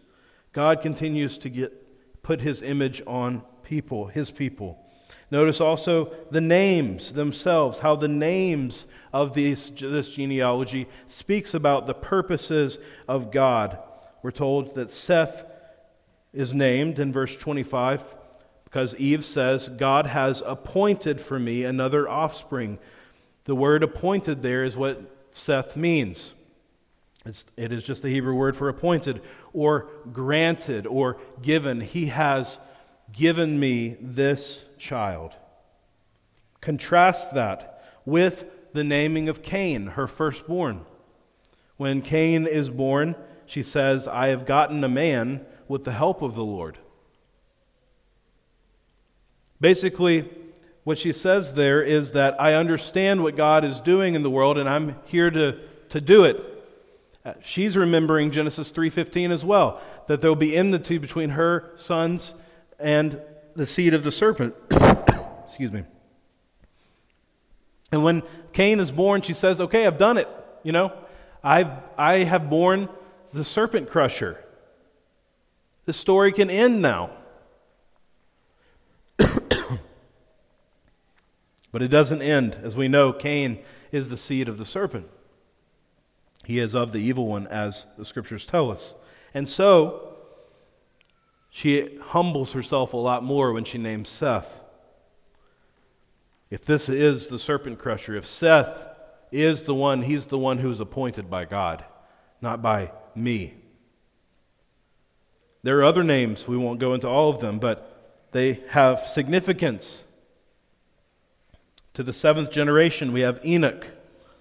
God 0.53 0.81
continues 0.81 1.37
to 1.39 1.49
get, 1.49 2.23
put 2.23 2.41
his 2.41 2.61
image 2.61 3.01
on 3.05 3.43
people, 3.63 4.07
his 4.07 4.31
people. 4.31 4.79
Notice 5.31 5.61
also 5.61 6.11
the 6.31 6.41
names 6.41 7.13
themselves, 7.13 7.79
how 7.79 7.95
the 7.95 8.07
names 8.07 8.87
of 9.13 9.33
these, 9.33 9.69
this 9.69 10.11
genealogy 10.11 10.87
speaks 11.07 11.53
about 11.53 11.85
the 11.85 11.93
purposes 11.93 12.79
of 13.07 13.31
God. 13.31 13.77
We're 14.23 14.31
told 14.31 14.75
that 14.75 14.91
Seth 14.91 15.45
is 16.33 16.53
named 16.53 16.99
in 16.99 17.11
verse 17.11 17.35
25 17.35 18.15
because 18.63 18.95
Eve 18.95 19.25
says, 19.25 19.69
God 19.69 20.07
has 20.07 20.43
appointed 20.45 21.21
for 21.21 21.39
me 21.39 21.63
another 21.63 22.09
offspring. 22.09 22.79
The 23.45 23.55
word 23.55 23.83
appointed 23.83 24.41
there 24.41 24.63
is 24.63 24.77
what 24.77 25.18
Seth 25.31 25.75
means. 25.75 26.33
It's, 27.25 27.45
it 27.57 27.71
is 27.71 27.83
just 27.83 28.01
the 28.01 28.09
Hebrew 28.09 28.33
word 28.33 28.55
for 28.55 28.69
appointed 28.69 29.21
or 29.53 29.87
granted 30.11 30.87
or 30.87 31.17
given. 31.41 31.81
He 31.81 32.07
has 32.07 32.59
given 33.11 33.59
me 33.59 33.97
this 33.99 34.63
child. 34.77 35.33
Contrast 36.61 37.33
that 37.33 37.83
with 38.05 38.45
the 38.73 38.83
naming 38.83 39.29
of 39.29 39.43
Cain, 39.43 39.87
her 39.87 40.07
firstborn. 40.07 40.85
When 41.77 42.01
Cain 42.01 42.45
is 42.45 42.69
born, 42.69 43.15
she 43.45 43.63
says, 43.63 44.07
I 44.07 44.27
have 44.27 44.45
gotten 44.45 44.83
a 44.83 44.89
man 44.89 45.45
with 45.67 45.83
the 45.83 45.91
help 45.91 46.21
of 46.21 46.35
the 46.35 46.43
Lord. 46.43 46.77
Basically, 49.61 50.29
what 50.89 50.97
she 50.97 51.13
says 51.13 51.53
there 51.53 51.83
is 51.83 52.13
that 52.13 52.41
I 52.41 52.55
understand 52.55 53.21
what 53.21 53.35
God 53.35 53.63
is 53.63 53.79
doing 53.79 54.15
in 54.15 54.23
the 54.23 54.29
world 54.29 54.57
and 54.57 54.67
I'm 54.67 54.95
here 55.05 55.29
to, 55.29 55.55
to 55.89 56.01
do 56.01 56.23
it. 56.23 56.43
Uh, 57.23 57.33
she's 57.43 57.77
remembering 57.77 58.31
Genesis 58.31 58.71
3:15 58.71 59.29
as 59.29 59.45
well, 59.45 59.79
that 60.07 60.19
there'll 60.19 60.35
be 60.35 60.57
enmity 60.57 60.97
between 60.97 61.29
her 61.31 61.69
sons 61.75 62.33
and 62.79 63.21
the 63.55 63.67
seed 63.67 63.93
of 63.93 64.03
the 64.03 64.11
serpent. 64.11 64.55
Excuse 65.45 65.71
me. 65.71 65.83
And 67.91 68.03
when 68.03 68.23
Cain 68.51 68.79
is 68.79 68.91
born, 68.91 69.21
she 69.21 69.33
says, 69.33 69.61
Okay, 69.61 69.85
I've 69.85 69.99
done 69.99 70.17
it. 70.17 70.27
You 70.63 70.71
know, 70.71 70.91
I've, 71.43 71.69
I 71.99 72.23
have 72.23 72.49
born 72.49 72.89
the 73.31 73.43
serpent 73.43 73.91
crusher. 73.91 74.43
The 75.85 75.93
story 75.93 76.31
can 76.31 76.49
end 76.49 76.81
now. 76.81 77.11
But 81.71 81.81
it 81.81 81.89
doesn't 81.89 82.21
end. 82.21 82.57
As 82.63 82.75
we 82.75 82.87
know, 82.87 83.13
Cain 83.13 83.59
is 83.91 84.09
the 84.09 84.17
seed 84.17 84.47
of 84.49 84.57
the 84.57 84.65
serpent. 84.65 85.09
He 86.45 86.59
is 86.59 86.75
of 86.75 86.91
the 86.91 86.99
evil 86.99 87.27
one, 87.27 87.47
as 87.47 87.85
the 87.97 88.05
scriptures 88.05 88.45
tell 88.45 88.71
us. 88.71 88.95
And 89.33 89.47
so, 89.47 90.17
she 91.49 91.99
humbles 92.01 92.53
herself 92.53 92.93
a 92.93 92.97
lot 92.97 93.23
more 93.23 93.51
when 93.51 93.63
she 93.63 93.77
names 93.77 94.09
Seth. 94.09 94.59
If 96.49 96.65
this 96.65 96.89
is 96.89 97.27
the 97.27 97.37
serpent 97.37 97.77
crusher, 97.77 98.15
if 98.15 98.25
Seth 98.25 98.87
is 99.31 99.63
the 99.63 99.75
one, 99.75 100.03
he's 100.03 100.25
the 100.25 100.37
one 100.37 100.57
who's 100.59 100.79
appointed 100.79 101.29
by 101.29 101.45
God, 101.45 101.85
not 102.41 102.61
by 102.61 102.91
me. 103.13 103.53
There 105.61 105.77
are 105.79 105.83
other 105.83 106.03
names, 106.03 106.47
we 106.47 106.57
won't 106.57 106.79
go 106.79 106.93
into 106.93 107.07
all 107.07 107.29
of 107.29 107.41
them, 107.41 107.59
but 107.59 108.25
they 108.31 108.61
have 108.69 109.07
significance. 109.07 110.03
To 111.99 112.03
the 112.03 112.13
seventh 112.13 112.49
generation, 112.49 113.11
we 113.11 113.19
have 113.19 113.45
Enoch. 113.45 113.85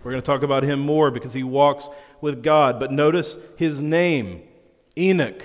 We're 0.05 0.13
going 0.13 0.23
to 0.23 0.27
talk 0.27 0.45
about 0.45 0.63
him 0.63 0.79
more 0.79 1.11
because 1.11 1.35
he 1.35 1.43
walks 1.43 1.89
with 2.21 2.41
God. 2.41 2.79
But 2.79 2.93
notice 2.93 3.37
his 3.57 3.81
name, 3.81 4.45
Enoch. 4.97 5.43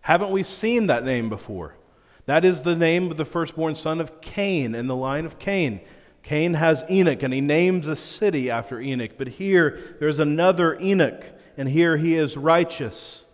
Haven't 0.00 0.32
we 0.32 0.42
seen 0.42 0.88
that 0.88 1.04
name 1.04 1.28
before? 1.28 1.76
That 2.24 2.44
is 2.44 2.62
the 2.62 2.74
name 2.74 3.12
of 3.12 3.16
the 3.16 3.24
firstborn 3.24 3.76
son 3.76 4.00
of 4.00 4.20
Cain 4.20 4.74
in 4.74 4.88
the 4.88 4.96
line 4.96 5.24
of 5.24 5.38
Cain. 5.38 5.82
Cain 6.24 6.54
has 6.54 6.82
Enoch, 6.90 7.22
and 7.22 7.32
he 7.32 7.40
names 7.40 7.86
a 7.86 7.94
city 7.94 8.50
after 8.50 8.80
Enoch. 8.80 9.12
But 9.16 9.28
here, 9.28 9.96
there's 10.00 10.18
another 10.18 10.76
Enoch, 10.80 11.30
and 11.56 11.68
here 11.68 11.96
he 11.96 12.16
is 12.16 12.36
righteous. 12.36 13.24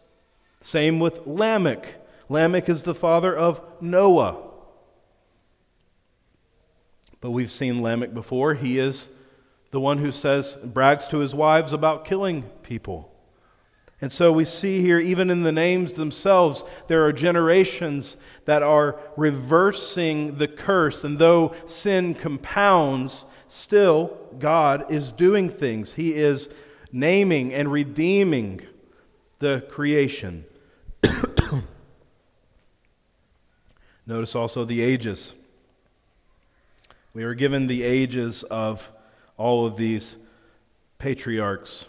Same 0.61 1.01
with 1.01 1.27
Lamech. 1.27 1.95
Lamech 2.29 2.69
is 2.69 2.83
the 2.83 2.95
father 2.95 3.35
of 3.35 3.63
Noah. 3.81 4.52
But 7.23 7.31
we've 7.31 7.51
seen 7.51 7.81
Lamech 7.81 8.13
before. 8.13 8.53
He 8.53 8.79
is 8.79 9.09
the 9.71 9.81
one 9.81 9.97
who 9.99 10.13
says, 10.13 10.57
brags 10.63 11.09
to 11.09 11.19
his 11.19 11.35
wives 11.35 11.73
about 11.73 12.05
killing 12.05 12.43
people. 12.63 13.11
And 14.03 14.13
so 14.13 14.33
we 14.33 14.45
see 14.45 14.83
here, 14.83 14.99
even 14.99 15.31
in 15.31 15.45
the 15.45 15.53
names 15.53 15.93
themselves, 15.93 16.65
there 16.89 17.07
are 17.07 17.13
generations 17.13 18.17
that 18.45 18.63
are 18.63 18.99
reversing 19.17 20.39
the 20.39 20.49
curse. 20.49 21.05
And 21.05 21.21
though 21.21 21.55
sin 21.65 22.15
compounds, 22.15 23.25
still 23.47 24.19
God 24.41 24.91
is 24.91 25.13
doing 25.13 25.49
things. 25.49 25.93
He 25.95 26.15
is 26.15 26.49
naming 26.91 27.55
and 27.55 27.71
redeeming 27.71 28.63
the 29.39 29.65
creation. 29.69 30.45
Notice 34.07 34.35
also 34.35 34.65
the 34.65 34.83
ages. 34.83 35.35
We 37.15 37.25
are 37.25 37.35
given 37.35 37.67
the 37.67 37.83
ages 37.83 38.43
of 38.45 38.91
all 39.37 39.67
of 39.67 39.77
these 39.77 40.17
patriarchs 40.99 41.87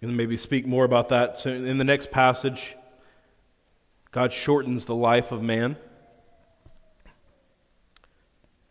And 0.00 0.16
maybe 0.16 0.36
speak 0.36 0.66
more 0.66 0.84
about 0.84 1.08
that 1.08 1.46
in 1.46 1.78
the 1.78 1.84
next 1.84 2.10
passage. 2.10 2.76
God 4.10 4.32
shortens 4.32 4.84
the 4.84 4.94
life 4.94 5.32
of 5.32 5.42
man. 5.42 5.76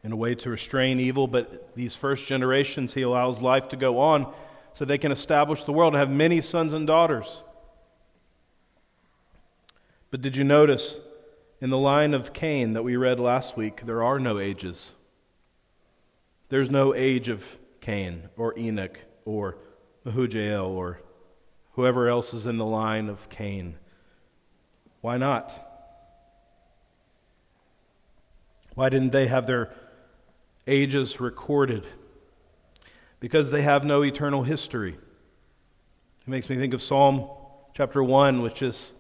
in 0.04 0.12
a 0.12 0.16
way 0.16 0.36
to 0.36 0.50
restrain 0.50 1.00
evil, 1.00 1.28
but 1.28 1.74
these 1.76 1.96
first 1.96 2.26
generations, 2.26 2.94
he 2.94 3.02
allows 3.02 3.42
life 3.42 3.70
to 3.70 3.78
go 3.78 4.00
on 4.00 4.32
so 4.74 4.84
they 4.84 4.98
can 4.98 5.12
establish 5.12 5.64
the 5.64 5.72
world 5.72 5.94
and 5.94 6.00
have 6.00 6.10
many 6.10 6.42
sons 6.42 6.74
and 6.74 6.86
daughters. 6.86 7.42
But 10.12 10.22
did 10.22 10.36
you 10.36 10.44
notice 10.44 11.00
in 11.64 11.70
the 11.70 11.78
line 11.78 12.14
of 12.14 12.34
Cain 12.34 12.74
that 12.74 12.84
we 12.84 12.98
read 12.98 13.22
last 13.22 13.56
week, 13.56 13.86
there 13.86 14.04
are 14.04 14.20
no 14.20 14.38
ages? 14.38 14.92
There's 16.50 16.70
no 16.70 16.94
age 16.94 17.30
of 17.30 17.42
Cain 17.80 18.28
or 18.36 18.54
Enoch 18.60 19.00
or 19.24 19.56
Mehujael 20.06 20.68
or 20.68 21.00
whoever 21.72 22.10
else 22.10 22.34
is 22.34 22.46
in 22.46 22.58
the 22.58 22.66
line 22.66 23.08
of 23.08 23.30
Cain. 23.30 23.78
Why 25.00 25.16
not? 25.16 25.54
Why 28.76 28.90
didn't 28.90 29.14
they 29.14 29.28
have 29.28 29.48
their 29.48 29.74
ages 30.68 31.22
recorded? 31.22 31.88
Because 33.22 33.52
they 33.52 33.62
have 33.62 33.86
no 33.86 34.04
eternal 34.04 34.44
history. 34.44 34.96
It 34.96 36.28
makes 36.28 36.50
me 36.50 36.58
think 36.58 36.74
of 36.74 36.82
Psalm 36.82 37.30
chapter 37.74 38.04
1, 38.04 38.42
which 38.42 38.62
is 38.62 38.92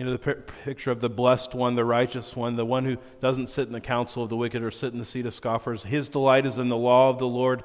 you 0.00 0.06
know, 0.06 0.12
the 0.12 0.34
picture 0.64 0.90
of 0.90 1.00
the 1.00 1.10
blessed 1.10 1.54
one, 1.54 1.74
the 1.74 1.84
righteous 1.84 2.34
one, 2.34 2.56
the 2.56 2.64
one 2.64 2.86
who 2.86 2.96
doesn't 3.20 3.48
sit 3.48 3.66
in 3.66 3.74
the 3.74 3.82
council 3.82 4.22
of 4.22 4.30
the 4.30 4.36
wicked 4.36 4.62
or 4.62 4.70
sit 4.70 4.94
in 4.94 4.98
the 4.98 5.04
seat 5.04 5.26
of 5.26 5.34
scoffers. 5.34 5.84
His 5.84 6.08
delight 6.08 6.46
is 6.46 6.58
in 6.58 6.70
the 6.70 6.76
law 6.76 7.10
of 7.10 7.18
the 7.18 7.26
Lord. 7.26 7.64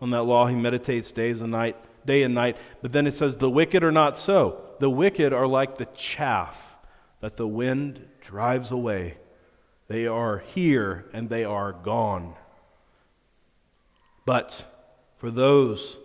On 0.00 0.08
that 0.08 0.22
law 0.22 0.46
he 0.46 0.54
meditates 0.54 1.12
days 1.12 1.42
and 1.42 1.52
night, 1.52 1.76
day 2.06 2.22
and 2.22 2.34
night. 2.34 2.56
But 2.80 2.92
then 2.92 3.06
it 3.06 3.14
says, 3.14 3.36
the 3.36 3.50
wicked 3.50 3.84
are 3.84 3.92
not 3.92 4.18
so. 4.18 4.62
The 4.80 4.88
wicked 4.88 5.34
are 5.34 5.46
like 5.46 5.76
the 5.76 5.84
chaff 5.94 6.78
that 7.20 7.36
the 7.36 7.46
wind 7.46 8.08
drives 8.22 8.70
away. 8.70 9.18
They 9.86 10.06
are 10.06 10.38
here 10.38 11.04
and 11.12 11.28
they 11.28 11.44
are 11.44 11.74
gone. 11.74 12.34
But 14.24 14.64
for 15.18 15.30
those 15.30 15.98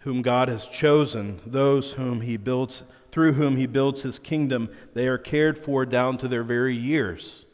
whom 0.00 0.20
God 0.20 0.48
has 0.48 0.66
chosen, 0.66 1.40
those 1.46 1.92
whom 1.92 2.22
he 2.22 2.36
builds 2.36 2.82
through 3.12 3.34
whom 3.34 3.56
he 3.56 3.66
builds 3.66 4.02
his 4.02 4.18
kingdom, 4.18 4.70
they 4.94 5.06
are 5.06 5.18
cared 5.18 5.58
for 5.58 5.84
down 5.84 6.16
to 6.18 6.26
their 6.26 6.42
very 6.42 6.74
years. 6.74 7.44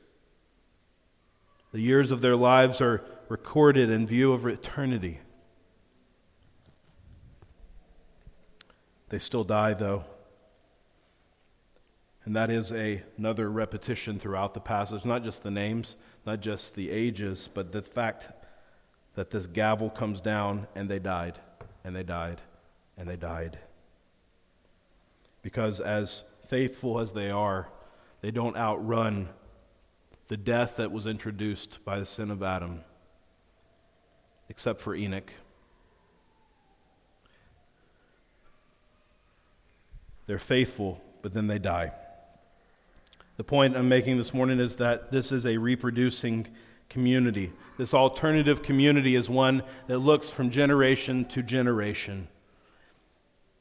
The 1.73 1.81
years 1.81 2.11
of 2.13 2.23
their 2.23 2.37
lives 2.37 2.81
are 2.81 3.05
recorded 3.29 3.91
in 3.91 4.07
view 4.07 4.33
of 4.33 4.47
eternity. 4.47 5.19
They 9.11 9.19
still 9.19 9.45
die, 9.45 9.75
though. 9.75 10.05
And 12.25 12.37
that 12.37 12.51
is 12.51 12.73
a, 12.73 13.03
another 13.17 13.51
repetition 13.51 14.19
throughout 14.19 14.55
the 14.55 14.61
passage, 14.61 15.05
not 15.05 15.25
just 15.25 15.43
the 15.43 15.51
names, 15.51 15.97
not 16.25 16.41
just 16.41 16.75
the 16.75 16.91
ages, 16.91 17.49
but 17.53 17.73
the 17.73 17.83
fact 17.83 18.29
that 19.15 19.31
this 19.31 19.47
gavel 19.47 19.91
comes 19.91 20.21
down 20.21 20.69
and 20.75 20.89
they 20.89 20.99
died, 20.99 21.39
and 21.85 21.97
they 21.97 22.03
died, 22.03 22.43
and 22.97 23.09
they 23.09 23.17
died. 23.17 23.59
Because 25.43 25.81
as 25.81 26.23
faithful 26.49 26.99
as 26.99 27.13
they 27.13 27.31
are, 27.31 27.69
they 28.21 28.31
don't 28.31 28.57
outrun 28.57 29.29
the 30.29 30.37
death 30.37 30.77
that 30.77 30.93
was 30.93 31.07
introduced 31.07 31.85
by 31.85 31.99
the 31.99 32.07
sin 32.07 32.31
of 32.31 32.43
Adam, 32.43 32.81
except 34.49 34.81
for 34.81 34.95
Enoch. 34.95 35.33
They're 40.27 40.39
faithful, 40.39 41.01
but 41.23 41.33
then 41.33 41.47
they 41.47 41.59
die. 41.59 41.93
The 43.39 43.45
point 43.45 43.77
I'm 43.77 43.89
making 43.89 44.19
this 44.19 44.35
morning 44.35 44.59
is 44.59 44.77
that 44.77 45.11
this 45.11 45.33
is 45.33 45.47
a 45.47 45.57
reproducing 45.57 46.49
community. 46.91 47.53
This 47.79 47.95
alternative 47.95 48.63
community 48.63 49.15
is 49.15 49.31
one 49.31 49.63
that 49.87 50.01
looks 50.01 50.31
from 50.31 50.51
generation 50.51 51.25
to 51.27 51.43
generation. 51.43 52.29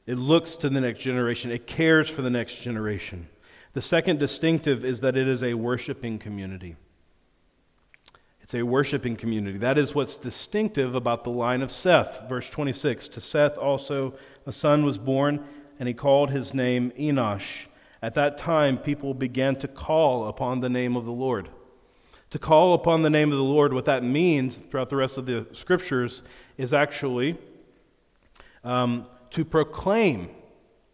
It 0.08 0.16
looks 0.16 0.56
to 0.56 0.70
the 0.70 0.80
next 0.80 1.00
generation, 1.00 1.50
it 1.50 1.66
cares 1.66 2.08
for 2.08 2.22
the 2.22 2.30
next 2.30 2.62
generation. 2.62 3.28
The 3.74 3.82
second 3.82 4.18
distinctive 4.18 4.82
is 4.82 5.02
that 5.02 5.18
it 5.18 5.28
is 5.28 5.42
a 5.42 5.52
worshiping 5.52 6.18
community. 6.18 6.76
It's 8.40 8.54
a 8.54 8.62
worshiping 8.62 9.16
community. 9.16 9.58
That 9.58 9.76
is 9.76 9.94
what's 9.94 10.16
distinctive 10.16 10.94
about 10.94 11.24
the 11.24 11.30
line 11.30 11.60
of 11.60 11.70
Seth. 11.70 12.26
Verse 12.26 12.48
26 12.48 13.06
To 13.08 13.20
Seth 13.20 13.58
also 13.58 14.14
a 14.46 14.52
son 14.52 14.82
was 14.82 14.96
born, 14.96 15.44
and 15.78 15.86
he 15.86 15.92
called 15.92 16.30
his 16.30 16.54
name 16.54 16.90
Enosh. 16.92 17.66
At 18.00 18.14
that 18.14 18.38
time, 18.38 18.78
people 18.78 19.12
began 19.12 19.56
to 19.56 19.68
call 19.68 20.26
upon 20.26 20.60
the 20.60 20.70
name 20.70 20.96
of 20.96 21.04
the 21.04 21.12
Lord. 21.12 21.50
To 22.30 22.38
call 22.38 22.72
upon 22.72 23.02
the 23.02 23.10
name 23.10 23.30
of 23.30 23.36
the 23.36 23.44
Lord, 23.44 23.74
what 23.74 23.84
that 23.84 24.02
means 24.02 24.56
throughout 24.56 24.88
the 24.88 24.96
rest 24.96 25.18
of 25.18 25.26
the 25.26 25.46
scriptures 25.52 26.22
is 26.56 26.72
actually 26.72 27.36
um, 28.64 29.06
to 29.30 29.44
proclaim 29.44 30.30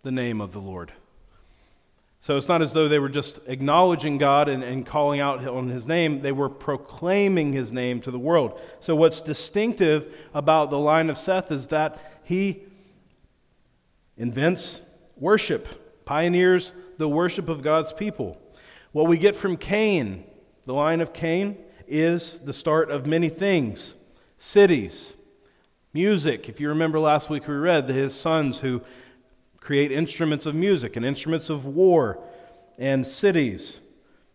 the 0.03 0.13
name 0.13 0.41
of 0.41 0.53
the 0.53 0.61
Lord. 0.61 0.93
So 2.21 2.39
it's 2.39 2.49
not 2.49 2.63
as 2.63 2.73
though 2.73 2.89
they 2.89 2.99
were 2.99 3.11
just 3.11 3.39
acknowledging 3.47 4.17
God 4.17 4.49
and, 4.49 4.65
and 4.65 4.87
calling 4.87 5.21
out 5.21 5.47
on 5.47 5.69
his 5.69 5.87
name, 5.87 6.23
they 6.23 6.33
were 6.33 6.49
proclaiming 6.49 7.53
his 7.53 7.71
name 7.71 8.01
to 8.01 8.11
the 8.11 8.19
world. 8.19 8.59
So, 8.81 8.97
what's 8.97 9.21
distinctive 9.21 10.11
about 10.33 10.71
the 10.71 10.79
line 10.79 11.11
of 11.11 11.19
Seth 11.19 11.53
is 11.53 11.67
that 11.67 12.21
he 12.25 12.63
invents 14.17 14.81
worship, 15.19 16.05
pioneers 16.07 16.73
the 16.97 17.09
worship 17.09 17.51
of 17.51 17.63
God's 17.63 17.93
people. 17.93 18.41
What 18.93 19.07
we 19.07 19.19
get 19.19 19.37
from 19.37 19.59
Cain, 19.59 20.25
the 20.65 20.73
line 20.73 21.03
of 21.03 21.13
Cain, 21.13 21.59
is 21.87 22.39
the 22.39 22.55
start 22.55 22.91
of 22.91 23.07
many 23.07 23.29
things 23.29 23.95
cities, 24.39 25.13
music. 25.95 26.49
If 26.49 26.59
you 26.59 26.69
remember 26.71 26.99
last 26.99 27.31
week, 27.31 27.47
we 27.47 27.55
read 27.55 27.87
that 27.87 27.93
his 27.93 28.17
sons 28.17 28.59
who 28.59 28.83
create 29.61 29.93
instruments 29.93 30.45
of 30.45 30.53
music 30.53 30.97
and 30.97 31.07
instruments 31.07 31.49
of 31.49 31.65
war 31.65 32.19
and 32.77 33.07
cities 33.07 33.79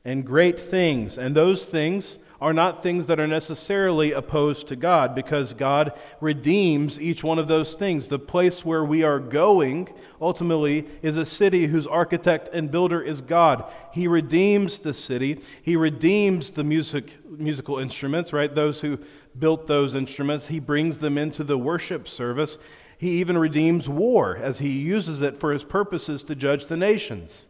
and 0.05 0.25
great 0.25 0.57
things. 0.57 1.17
And 1.17 1.35
those 1.35 1.65
things 1.65 2.17
are 2.39 2.53
not 2.53 2.81
things 2.81 3.07
that 3.07 3.19
are 3.19 3.27
necessarily 3.27 4.13
opposed 4.13 4.69
to 4.69 4.77
God 4.77 5.13
because 5.13 5.53
God 5.53 5.91
redeems 6.21 6.97
each 6.97 7.25
one 7.25 7.37
of 7.37 7.49
those 7.49 7.75
things. 7.75 8.07
The 8.07 8.17
place 8.17 8.63
where 8.63 8.85
we 8.85 9.03
are 9.03 9.19
going 9.19 9.89
ultimately 10.21 10.87
is 11.01 11.17
a 11.17 11.25
city 11.25 11.67
whose 11.67 11.85
architect 11.85 12.49
and 12.53 12.71
builder 12.71 13.01
is 13.01 13.19
God. 13.19 13.69
He 13.91 14.07
redeems 14.07 14.79
the 14.79 14.93
city, 14.93 15.41
He 15.61 15.75
redeems 15.75 16.51
the 16.51 16.63
music, 16.63 17.17
musical 17.29 17.77
instruments, 17.77 18.31
right? 18.31 18.55
Those 18.55 18.79
who 18.79 18.99
built 19.37 19.67
those 19.67 19.95
instruments, 19.95 20.47
He 20.47 20.59
brings 20.59 20.99
them 20.99 21.17
into 21.17 21.43
the 21.43 21.57
worship 21.57 22.07
service. 22.07 22.57
He 22.97 23.19
even 23.19 23.37
redeems 23.37 23.87
war 23.87 24.35
as 24.35 24.59
He 24.59 24.79
uses 24.79 25.21
it 25.21 25.39
for 25.39 25.51
His 25.53 25.63
purposes 25.63 26.23
to 26.23 26.35
judge 26.35 26.65
the 26.65 26.77
nations. 26.77 27.45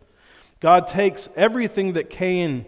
God 0.60 0.88
takes 0.88 1.30
everything 1.36 1.94
that 1.94 2.10
Cain 2.10 2.66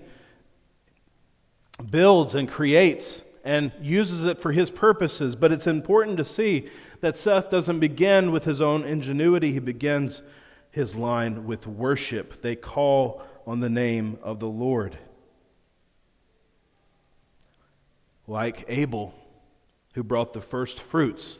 builds 1.89 2.35
and 2.35 2.47
creates 2.47 3.23
and 3.43 3.71
uses 3.81 4.25
it 4.25 4.39
for 4.39 4.51
his 4.51 4.69
purposes. 4.69 5.35
But 5.35 5.51
it's 5.51 5.67
important 5.67 6.17
to 6.17 6.25
see 6.25 6.69
that 7.01 7.17
Seth 7.17 7.49
doesn't 7.49 7.79
begin 7.79 8.31
with 8.31 8.45
his 8.45 8.61
own 8.61 8.83
ingenuity, 8.85 9.53
he 9.53 9.59
begins 9.59 10.21
his 10.69 10.95
line 10.95 11.45
with 11.45 11.67
worship. 11.67 12.41
They 12.41 12.55
call 12.55 13.21
on 13.45 13.59
the 13.59 13.69
name 13.69 14.19
of 14.21 14.39
the 14.39 14.47
Lord. 14.47 14.97
Like 18.31 18.63
Abel, 18.69 19.13
who 19.93 20.05
brought 20.05 20.31
the 20.31 20.39
first 20.39 20.79
fruits 20.79 21.37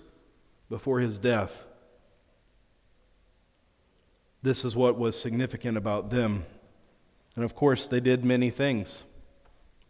before 0.69 0.99
his 0.99 1.17
death. 1.17 1.63
This 4.43 4.65
is 4.65 4.75
what 4.75 4.99
was 4.99 5.17
significant 5.17 5.77
about 5.77 6.10
them. 6.10 6.45
And 7.38 7.45
of 7.45 7.56
course, 7.56 7.88
they 7.88 8.01
did 8.01 8.25
many 8.25 8.49
things. 8.49 9.06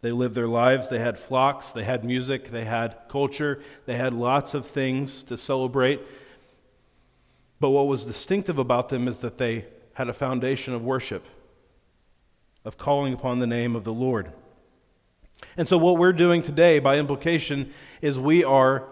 They 0.00 0.12
lived 0.12 0.36
their 0.36 0.46
lives. 0.46 0.90
They 0.90 1.00
had 1.00 1.18
flocks, 1.18 1.72
they 1.72 1.82
had 1.82 2.04
music, 2.04 2.52
they 2.52 2.66
had 2.66 2.96
culture, 3.08 3.60
they 3.84 3.96
had 3.96 4.14
lots 4.14 4.54
of 4.54 4.64
things 4.64 5.24
to 5.24 5.36
celebrate. 5.36 6.00
But 7.58 7.70
what 7.70 7.88
was 7.88 8.04
distinctive 8.04 8.58
about 8.58 8.90
them 8.90 9.08
is 9.08 9.18
that 9.18 9.38
they 9.38 9.64
had 9.94 10.08
a 10.08 10.14
foundation 10.14 10.72
of 10.72 10.84
worship, 10.84 11.26
of 12.64 12.78
calling 12.78 13.12
upon 13.12 13.40
the 13.40 13.46
name 13.48 13.74
of 13.74 13.82
the 13.82 13.92
Lord. 13.92 14.32
And 15.56 15.68
so, 15.68 15.78
what 15.78 15.98
we're 15.98 16.12
doing 16.12 16.42
today, 16.42 16.78
by 16.78 16.98
implication, 16.98 17.72
is 18.00 18.18
we 18.18 18.44
are 18.44 18.88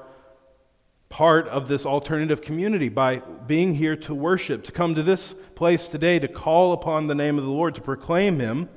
part 1.09 1.49
of 1.49 1.69
this 1.69 1.85
alternative 1.85 2.41
community 2.41 2.89
by 2.89 3.17
being 3.47 3.75
here 3.75 3.97
to 3.97 4.15
worship, 4.15 4.65
to 4.65 4.73
come 4.73 4.95
to 4.95 5.03
this 5.03 5.35
place 5.55 5.87
today 5.87 6.19
to 6.19 6.29
call 6.29 6.73
upon 6.73 7.07
the 7.07 7.15
name 7.15 7.39
of 7.39 7.45
the 7.45 7.51
Lord, 7.51 7.75
to 7.75 7.81
proclaim 7.81 8.39
Him 8.39 8.69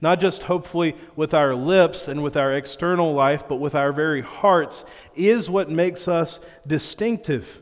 not 0.00 0.20
just 0.20 0.44
hopefully 0.44 0.96
with 1.16 1.34
our 1.34 1.54
lips 1.54 2.06
and 2.06 2.22
with 2.22 2.36
our 2.36 2.52
external 2.52 3.12
life, 3.12 3.48
but 3.48 3.56
with 3.56 3.74
our 3.74 3.92
very 3.92 4.22
hearts, 4.22 4.84
is 5.14 5.50
what 5.50 5.70
makes 5.70 6.06
us 6.06 6.38
distinctive. 6.66 7.60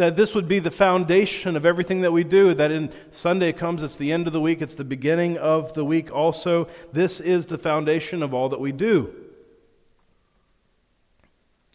That 0.00 0.16
this 0.16 0.34
would 0.34 0.48
be 0.48 0.60
the 0.60 0.70
foundation 0.70 1.56
of 1.56 1.66
everything 1.66 2.00
that 2.00 2.10
we 2.10 2.24
do. 2.24 2.54
That 2.54 2.72
in 2.72 2.90
Sunday 3.12 3.52
comes, 3.52 3.82
it's 3.82 3.96
the 3.96 4.12
end 4.12 4.26
of 4.26 4.32
the 4.32 4.40
week, 4.40 4.62
it's 4.62 4.74
the 4.74 4.82
beginning 4.82 5.36
of 5.36 5.74
the 5.74 5.84
week 5.84 6.10
also. 6.10 6.68
This 6.90 7.20
is 7.20 7.44
the 7.44 7.58
foundation 7.58 8.22
of 8.22 8.32
all 8.32 8.48
that 8.48 8.60
we 8.60 8.72
do. 8.72 9.12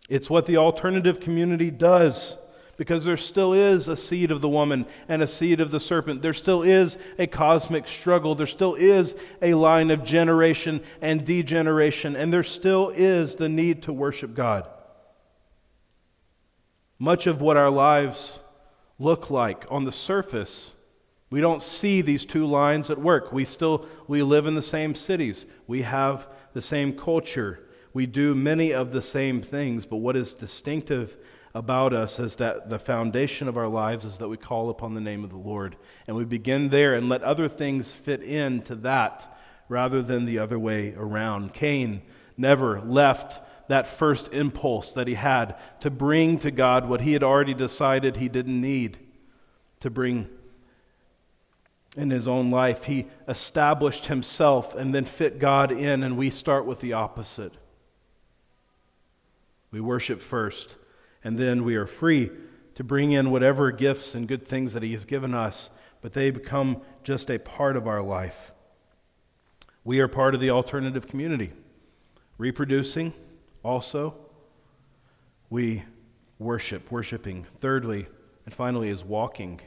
It's 0.09 0.27
what 0.27 0.47
the 0.47 0.57
alternative 0.57 1.19
community 1.19 1.69
does 1.69 2.35
because 2.77 3.05
there 3.05 3.15
still 3.15 3.53
is 3.53 3.87
a 3.87 3.95
seed 3.95 4.31
of 4.31 4.41
the 4.41 4.49
woman 4.49 4.87
and 5.07 5.21
a 5.21 5.27
seed 5.27 5.61
of 5.61 5.69
the 5.69 5.79
serpent. 5.79 6.23
There 6.23 6.33
still 6.33 6.63
is 6.63 6.97
a 7.19 7.27
cosmic 7.27 7.87
struggle. 7.87 8.33
There 8.33 8.47
still 8.47 8.73
is 8.73 9.13
a 9.39 9.53
line 9.53 9.91
of 9.91 10.03
generation 10.03 10.81
and 10.99 11.23
degeneration, 11.23 12.15
and 12.15 12.33
there 12.33 12.41
still 12.41 12.89
is 12.89 13.35
the 13.35 13.49
need 13.49 13.83
to 13.83 13.93
worship 13.93 14.33
God. 14.33 14.67
Much 16.97 17.27
of 17.27 17.41
what 17.41 17.57
our 17.57 17.69
lives 17.69 18.39
look 18.97 19.29
like 19.29 19.65
on 19.69 19.83
the 19.83 19.91
surface 19.91 20.75
we 21.29 21.41
don't 21.41 21.63
see 21.63 22.01
these 22.01 22.25
two 22.25 22.45
lines 22.45 22.89
at 22.89 22.97
work. 22.99 23.33
We 23.33 23.45
still 23.45 23.85
we 24.07 24.21
live 24.21 24.45
in 24.45 24.55
the 24.55 24.61
same 24.61 24.95
cities. 24.95 25.45
We 25.67 25.81
have 25.81 26.27
the 26.53 26.61
same 26.61 26.93
culture. 26.93 27.59
We 27.93 28.05
do 28.05 28.35
many 28.35 28.73
of 28.73 28.91
the 28.91 29.01
same 29.01 29.41
things, 29.41 29.85
but 29.85 29.97
what 29.97 30.15
is 30.15 30.33
distinctive 30.33 31.17
about 31.53 31.93
us 31.93 32.19
is 32.19 32.35
that 32.35 32.69
the 32.69 32.79
foundation 32.79 33.47
of 33.47 33.57
our 33.57 33.67
lives 33.67 34.05
is 34.05 34.17
that 34.17 34.27
we 34.27 34.37
call 34.37 34.69
upon 34.69 34.93
the 34.93 35.01
name 35.01 35.23
of 35.23 35.29
the 35.29 35.37
Lord. 35.37 35.77
And 36.05 36.15
we 36.15 36.25
begin 36.25 36.69
there 36.69 36.93
and 36.93 37.09
let 37.09 37.23
other 37.23 37.47
things 37.47 37.93
fit 37.93 38.21
into 38.21 38.75
that 38.75 39.37
rather 39.69 40.01
than 40.01 40.25
the 40.25 40.39
other 40.39 40.59
way 40.59 40.93
around. 40.95 41.53
Cain 41.53 42.01
never 42.37 42.81
left 42.81 43.41
that 43.67 43.87
first 43.87 44.31
impulse 44.33 44.91
that 44.93 45.07
he 45.07 45.15
had 45.15 45.55
to 45.79 45.89
bring 45.89 46.37
to 46.39 46.51
God 46.51 46.87
what 46.87 47.01
he 47.01 47.13
had 47.13 47.23
already 47.23 47.53
decided 47.53 48.17
he 48.17 48.29
didn't 48.29 48.59
need 48.59 48.97
to 49.79 49.89
bring 49.89 50.29
in 51.97 52.09
his 52.09 52.27
own 52.27 52.51
life. 52.51 52.85
He 52.85 53.07
established 53.27 54.07
himself 54.07 54.75
and 54.75 54.93
then 54.93 55.05
fit 55.05 55.39
God 55.39 55.71
in, 55.71 56.03
and 56.03 56.17
we 56.17 56.29
start 56.29 56.65
with 56.65 56.81
the 56.81 56.93
opposite. 56.93 57.53
We 59.71 59.79
worship 59.81 60.21
first, 60.21 60.75
and 61.23 61.37
then 61.37 61.63
we 61.63 61.75
are 61.75 61.87
free 61.87 62.31
to 62.75 62.83
bring 62.83 63.11
in 63.11 63.31
whatever 63.31 63.71
gifts 63.71 64.13
and 64.13 64.27
good 64.27 64.45
things 64.47 64.73
that 64.73 64.83
he 64.83 64.91
has 64.91 65.05
given 65.05 65.33
us, 65.33 65.69
but 66.01 66.13
they 66.13 66.29
become 66.29 66.81
just 67.03 67.31
a 67.31 67.39
part 67.39 67.75
of 67.75 67.87
our 67.87 68.01
life. 68.01 68.51
We 69.83 69.99
are 69.99 70.07
part 70.07 70.35
of 70.35 70.41
the 70.41 70.49
alternative 70.49 71.07
community. 71.07 71.51
Reproducing, 72.37 73.13
also, 73.65 74.15
we 75.49 75.83
worship, 76.39 76.91
worshiping. 76.91 77.47
Thirdly, 77.59 78.07
and 78.45 78.53
finally, 78.53 78.89
is 78.89 79.03
walking 79.03 79.61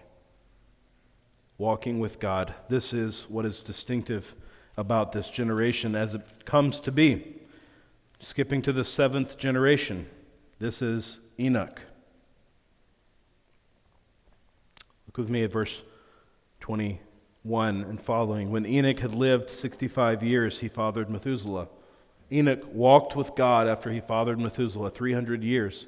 walking 1.58 1.98
with 1.98 2.20
God. 2.20 2.54
This 2.68 2.92
is 2.92 3.26
what 3.28 3.44
is 3.44 3.60
distinctive 3.60 4.34
about 4.76 5.10
this 5.10 5.28
generation 5.28 5.96
as 5.96 6.14
it 6.14 6.44
comes 6.44 6.78
to 6.80 6.92
be. 6.92 7.34
Skipping 8.20 8.62
to 8.62 8.72
the 8.72 8.84
seventh 8.84 9.36
generation, 9.36 10.08
this 10.60 10.80
is 10.80 11.18
Enoch. 11.38 11.82
Look 15.06 15.18
with 15.18 15.28
me 15.28 15.42
at 15.42 15.52
verse 15.52 15.82
21 16.60 17.82
and 17.82 18.00
following. 18.00 18.50
When 18.50 18.66
Enoch 18.66 19.00
had 19.00 19.12
lived 19.12 19.50
65 19.50 20.22
years, 20.22 20.60
he 20.60 20.68
fathered 20.68 21.10
Methuselah. 21.10 21.68
Enoch 22.30 22.62
walked 22.72 23.16
with 23.16 23.34
God 23.34 23.66
after 23.66 23.90
he 23.90 24.00
fathered 24.00 24.38
Methuselah 24.38 24.90
300 24.90 25.42
years 25.42 25.86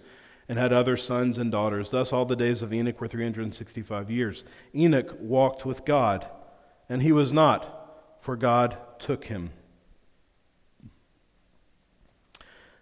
and 0.48 0.58
had 0.58 0.72
other 0.72 0.96
sons 0.96 1.38
and 1.38 1.52
daughters. 1.52 1.90
Thus, 1.90 2.12
all 2.12 2.24
the 2.24 2.34
days 2.34 2.62
of 2.62 2.72
Enoch 2.72 3.00
were 3.00 3.08
365 3.08 4.10
years. 4.10 4.44
Enoch 4.74 5.16
walked 5.20 5.64
with 5.64 5.84
God, 5.84 6.26
and 6.88 7.02
he 7.02 7.12
was 7.12 7.32
not, 7.32 8.18
for 8.20 8.36
God 8.36 8.76
took 8.98 9.26
him. 9.26 9.50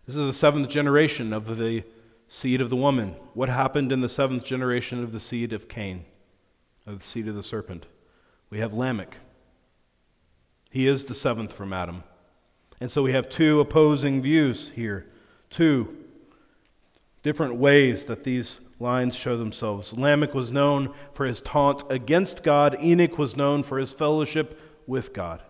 This 0.06 0.16
is 0.16 0.26
the 0.26 0.32
seventh 0.32 0.70
generation 0.70 1.34
of 1.34 1.58
the 1.58 1.84
seed 2.28 2.62
of 2.62 2.70
the 2.70 2.76
woman. 2.76 3.16
What 3.34 3.50
happened 3.50 3.92
in 3.92 4.00
the 4.00 4.08
seventh 4.08 4.44
generation 4.44 5.04
of 5.04 5.12
the 5.12 5.20
seed 5.20 5.52
of 5.52 5.68
Cain, 5.68 6.06
of 6.86 7.00
the 7.00 7.06
seed 7.06 7.28
of 7.28 7.34
the 7.34 7.42
serpent? 7.42 7.84
We 8.48 8.60
have 8.60 8.72
Lamech. 8.72 9.18
He 10.70 10.86
is 10.86 11.04
the 11.04 11.14
seventh 11.14 11.52
from 11.52 11.74
Adam. 11.74 12.04
And 12.80 12.90
so 12.90 13.02
we 13.02 13.12
have 13.12 13.28
two 13.28 13.60
opposing 13.60 14.22
views 14.22 14.70
here. 14.74 15.06
Two 15.50 15.96
different 17.22 17.56
ways 17.56 18.04
that 18.04 18.24
these 18.24 18.60
lines 18.80 19.16
show 19.16 19.36
themselves. 19.36 19.92
Lamech 19.92 20.34
was 20.34 20.50
known 20.50 20.94
for 21.12 21.26
his 21.26 21.40
taunt 21.40 21.82
against 21.90 22.42
God, 22.42 22.76
Enoch 22.82 23.18
was 23.18 23.36
known 23.36 23.62
for 23.62 23.78
his 23.78 23.92
fellowship 23.92 24.60
with 24.86 25.12
God. 25.12 25.42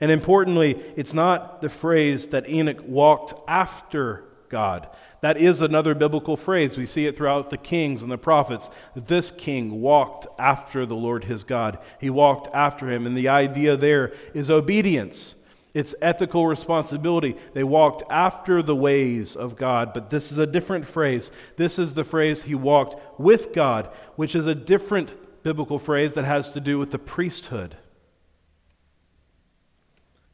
And 0.00 0.10
importantly, 0.10 0.82
it's 0.96 1.14
not 1.14 1.62
the 1.62 1.70
phrase 1.70 2.28
that 2.28 2.48
Enoch 2.48 2.82
walked 2.86 3.34
after 3.48 4.24
God. 4.48 4.88
That 5.20 5.38
is 5.38 5.60
another 5.60 5.94
biblical 5.94 6.36
phrase. 6.36 6.76
We 6.76 6.86
see 6.86 7.06
it 7.06 7.16
throughout 7.16 7.50
the 7.50 7.56
kings 7.56 8.02
and 8.02 8.12
the 8.12 8.18
prophets. 8.18 8.68
This 8.94 9.30
king 9.30 9.80
walked 9.80 10.26
after 10.38 10.84
the 10.84 10.96
Lord 10.96 11.24
his 11.24 11.44
God. 11.44 11.78
He 11.98 12.10
walked 12.10 12.54
after 12.54 12.90
him. 12.90 13.06
And 13.06 13.16
the 13.16 13.28
idea 13.28 13.76
there 13.76 14.12
is 14.34 14.50
obedience. 14.50 15.34
It's 15.76 15.94
ethical 16.00 16.46
responsibility. 16.46 17.36
They 17.52 17.62
walked 17.62 18.02
after 18.08 18.62
the 18.62 18.74
ways 18.74 19.36
of 19.36 19.56
God, 19.56 19.92
but 19.92 20.08
this 20.08 20.32
is 20.32 20.38
a 20.38 20.46
different 20.46 20.86
phrase. 20.86 21.30
This 21.56 21.78
is 21.78 21.92
the 21.92 22.02
phrase 22.02 22.44
he 22.44 22.54
walked 22.54 23.20
with 23.20 23.52
God, 23.52 23.90
which 24.14 24.34
is 24.34 24.46
a 24.46 24.54
different 24.54 25.42
biblical 25.42 25.78
phrase 25.78 26.14
that 26.14 26.24
has 26.24 26.50
to 26.52 26.60
do 26.60 26.78
with 26.78 26.92
the 26.92 26.98
priesthood. 26.98 27.76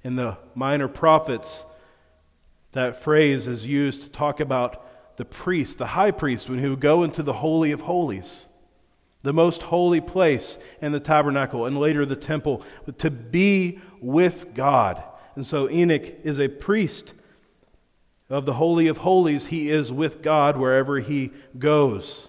In 0.04 0.14
the 0.14 0.38
minor 0.54 0.86
prophets, 0.86 1.64
that 2.70 2.94
phrase 2.94 3.48
is 3.48 3.66
used 3.66 4.04
to 4.04 4.10
talk 4.10 4.38
about 4.38 5.16
the 5.16 5.24
priest, 5.24 5.76
the 5.76 5.86
high 5.86 6.12
priest, 6.12 6.48
when 6.48 6.60
he 6.60 6.68
would 6.68 6.78
go 6.78 7.02
into 7.02 7.24
the 7.24 7.32
Holy 7.32 7.72
of 7.72 7.80
Holies, 7.80 8.46
the 9.22 9.32
most 9.32 9.64
holy 9.64 10.00
place 10.00 10.56
in 10.80 10.92
the 10.92 11.00
tabernacle, 11.00 11.66
and 11.66 11.76
later 11.76 12.06
the 12.06 12.14
temple, 12.14 12.62
to 12.98 13.10
be 13.10 13.80
with 14.00 14.54
God. 14.54 15.02
And 15.34 15.46
so 15.46 15.68
Enoch 15.70 16.14
is 16.24 16.38
a 16.38 16.48
priest 16.48 17.14
of 18.28 18.46
the 18.46 18.54
Holy 18.54 18.86
of 18.86 18.98
Holies. 18.98 19.46
He 19.46 19.70
is 19.70 19.92
with 19.92 20.22
God 20.22 20.56
wherever 20.56 21.00
he 21.00 21.30
goes. 21.58 22.28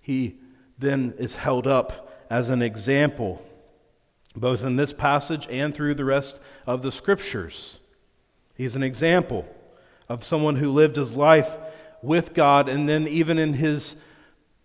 He 0.00 0.36
then 0.78 1.14
is 1.18 1.36
held 1.36 1.66
up 1.66 2.24
as 2.30 2.50
an 2.50 2.62
example, 2.62 3.42
both 4.34 4.64
in 4.64 4.76
this 4.76 4.92
passage 4.92 5.46
and 5.50 5.74
through 5.74 5.94
the 5.94 6.04
rest 6.04 6.40
of 6.66 6.82
the 6.82 6.92
scriptures. 6.92 7.78
He's 8.54 8.76
an 8.76 8.82
example 8.82 9.46
of 10.08 10.24
someone 10.24 10.56
who 10.56 10.70
lived 10.70 10.96
his 10.96 11.14
life 11.14 11.58
with 12.02 12.34
God, 12.34 12.68
and 12.68 12.88
then 12.88 13.06
even 13.06 13.38
in 13.38 13.54
his 13.54 13.96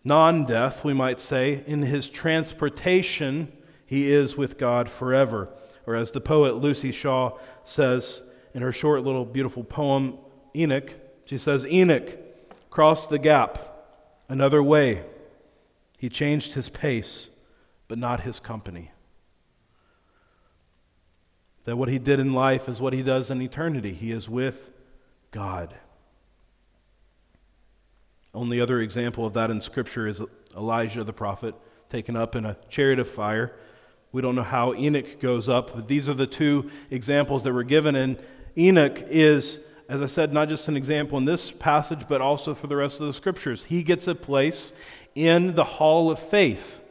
non 0.03 0.45
death, 0.45 0.83
we 0.83 0.93
might 0.93 1.19
say, 1.19 1.63
in 1.65 1.81
his 1.81 2.09
transportation, 2.09 3.51
he 3.85 4.11
is 4.11 4.37
with 4.37 4.57
God 4.57 4.89
forever. 4.89 5.49
Or 5.87 5.95
as 5.95 6.11
the 6.11 6.21
poet 6.21 6.55
Luci 6.55 6.93
Shaw 6.93 7.37
says 7.63 8.21
in 8.53 8.61
her 8.61 8.71
short 8.71 9.03
little 9.03 9.25
beautiful 9.25 9.63
poem, 9.63 10.17
Enoch, 10.55 10.93
she 11.25 11.37
says, 11.37 11.65
Enoch 11.65 12.17
crossed 12.69 13.09
the 13.09 13.19
gap 13.19 13.59
another 14.29 14.61
way. 14.63 15.03
He 15.97 16.09
changed 16.09 16.53
his 16.53 16.69
pace, 16.69 17.29
but 17.87 17.97
not 17.97 18.21
his 18.21 18.39
company. 18.39 18.91
That 21.65 21.77
what 21.77 21.89
he 21.89 21.97
did 21.97 22.19
in 22.19 22.33
life 22.33 22.69
is 22.69 22.79
what 22.79 22.93
he 22.93 23.01
does 23.01 23.31
in 23.31 23.41
eternity. 23.41 23.93
He 23.93 24.11
is 24.11 24.29
with 24.29 24.69
God. 25.31 25.75
Only 28.33 28.59
other 28.59 28.81
example 28.81 29.25
of 29.25 29.33
that 29.33 29.49
in 29.49 29.61
Scripture 29.61 30.07
is 30.07 30.21
Elijah 30.55 31.03
the 31.03 31.13
prophet, 31.13 31.55
taken 31.89 32.15
up 32.15 32.35
in 32.35 32.45
a 32.45 32.57
chariot 32.69 32.99
of 32.99 33.09
fire. 33.09 33.55
We 34.15 34.21
don't 34.21 34.36
know 34.36 34.43
how 34.43 34.73
Enoch 34.75 35.19
goes 35.19 35.49
up, 35.49 35.75
but 35.75 35.89
these 35.89 36.08
are 36.08 36.13
the 36.13 36.25
two 36.25 36.71
examples 36.89 37.43
that 37.43 37.51
were 37.51 37.65
given. 37.65 37.95
And 37.97 38.17
Enoch 38.58 39.04
is, 39.10 39.60
as 39.89 40.01
I 40.01 40.06
said, 40.06 40.32
not 40.32 40.47
just 40.47 40.69
an 40.69 40.78
example 40.78 41.17
in 41.17 41.25
this 41.25 41.51
passage, 41.51 42.08
but 42.08 42.21
also 42.21 42.56
for 42.56 42.67
the 42.67 42.78
rest 42.78 43.01
of 43.01 43.08
the 43.08 43.13
scriptures. 43.13 43.65
He 43.65 43.84
gets 43.84 44.08
a 44.08 44.15
place 44.15 44.71
in 45.15 45.56
the 45.56 45.65
hall 45.65 46.10
of 46.10 46.17
faith. 46.17 46.82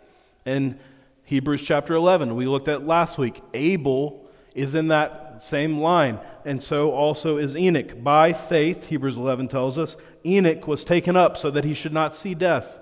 In 0.45 0.79
Hebrews 1.25 1.63
chapter 1.65 1.95
11, 1.95 2.37
we 2.37 2.45
looked 2.45 2.69
at 2.69 2.87
last 2.87 3.17
week, 3.17 3.41
Abel 3.55 4.29
is 4.55 4.75
in 4.75 4.89
that 4.89 5.43
same 5.43 5.79
line, 5.79 6.21
and 6.45 6.63
so 6.63 6.93
also 6.93 7.39
is 7.39 7.57
Enoch. 7.57 8.05
By 8.05 8.35
faith, 8.35 8.89
Hebrews 8.89 9.17
11 9.17 9.49
tells 9.49 9.79
us, 9.79 9.97
Enoch 10.27 10.69
was 10.69 10.85
taken 10.85 11.17
up 11.17 11.39
so 11.39 11.51
that 11.53 11.65
he 11.65 11.73
should 11.73 11.95
not 11.95 12.15
see 12.15 12.35
death. 12.35 12.79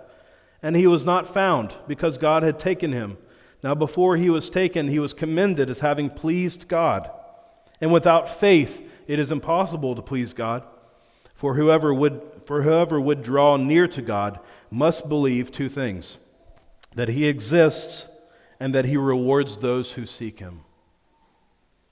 And 0.60 0.74
he 0.74 0.88
was 0.88 1.04
not 1.04 1.32
found 1.32 1.76
because 1.86 2.18
God 2.18 2.42
had 2.42 2.58
taken 2.58 2.90
him. 2.90 3.18
Now, 3.62 3.74
before 3.74 4.16
he 4.16 4.28
was 4.28 4.50
taken, 4.50 4.88
he 4.88 4.98
was 4.98 5.14
commended 5.14 5.70
as 5.70 5.78
having 5.78 6.10
pleased 6.10 6.66
God. 6.66 7.10
And 7.80 7.92
without 7.92 8.28
faith, 8.28 8.88
it 9.06 9.18
is 9.18 9.30
impossible 9.30 9.94
to 9.94 10.02
please 10.02 10.34
God. 10.34 10.64
For 11.34 11.54
whoever 11.54 11.94
would, 11.94 12.20
for 12.46 12.62
whoever 12.62 13.00
would 13.00 13.22
draw 13.22 13.56
near 13.56 13.86
to 13.88 14.02
God 14.02 14.40
must 14.70 15.08
believe 15.08 15.50
two 15.50 15.68
things 15.68 16.18
that 16.94 17.08
he 17.08 17.26
exists 17.26 18.06
and 18.60 18.74
that 18.74 18.84
he 18.84 18.96
rewards 18.96 19.58
those 19.58 19.92
who 19.92 20.06
seek 20.06 20.38
him. 20.38 20.60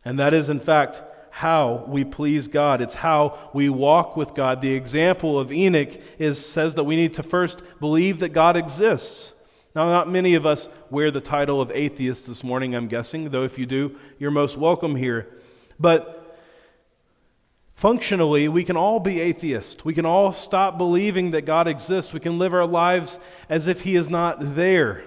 And 0.05 0.19
that 0.19 0.33
is, 0.33 0.49
in 0.49 0.61
fact, 0.61 1.03
how 1.31 1.85
we 1.87 2.05
please 2.05 2.49
God. 2.49 2.81
It's 2.81 2.97
how 2.97 3.51
we 3.53 3.69
walk 3.69 4.17
with 4.17 4.35
God. 4.35 4.61
The 4.61 4.75
example 4.75 5.39
of 5.39 5.53
Enoch 5.53 6.01
is 6.19 6.45
says 6.45 6.75
that 6.75 6.85
we 6.85 6.97
need 6.97 7.15
to 7.15 7.23
first 7.23 7.63
believe 7.79 8.19
that 8.19 8.31
God 8.31 8.57
exists. 8.57 9.33
Now, 9.75 9.87
not 9.87 10.11
many 10.11 10.35
of 10.35 10.45
us 10.45 10.69
wear 10.91 11.11
the 11.11 11.21
title 11.21 11.61
of 11.61 11.71
atheist 11.71 12.27
this 12.27 12.43
morning, 12.43 12.75
I'm 12.75 12.89
guessing, 12.89 13.31
though 13.31 13.45
if 13.45 13.59
you 13.59 13.67
do, 13.67 13.97
you're 14.19 14.31
most 14.31 14.57
welcome 14.57 14.97
here. 14.97 15.29
But 15.79 16.17
Functionally, 17.81 18.47
we 18.47 18.63
can 18.63 18.77
all 18.77 19.01
be 19.01 19.21
atheists. 19.21 19.87
We 19.87 19.95
can 19.95 20.05
all 20.05 20.35
stop 20.35 20.77
believing 20.77 21.31
that 21.31 21.47
God 21.47 21.67
exists. 21.67 22.13
We 22.13 22.21
can 22.21 22.39
live 22.39 22.53
our 22.53 22.67
lives 22.67 23.19
as 23.49 23.67
if 23.67 23.81
He 23.85 23.97
is 23.97 24.11
not 24.11 24.55
there. 24.55 25.03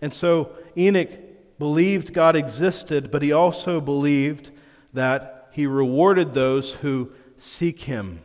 And 0.00 0.14
so 0.14 0.48
Enoch 0.74 1.10
believed 1.58 2.14
God 2.14 2.34
existed, 2.34 3.10
but 3.10 3.20
he 3.20 3.30
also 3.30 3.78
believed 3.78 4.48
that 4.94 5.50
He 5.52 5.66
rewarded 5.66 6.32
those 6.32 6.72
who 6.72 7.12
seek 7.36 7.82
Him. 7.82 8.22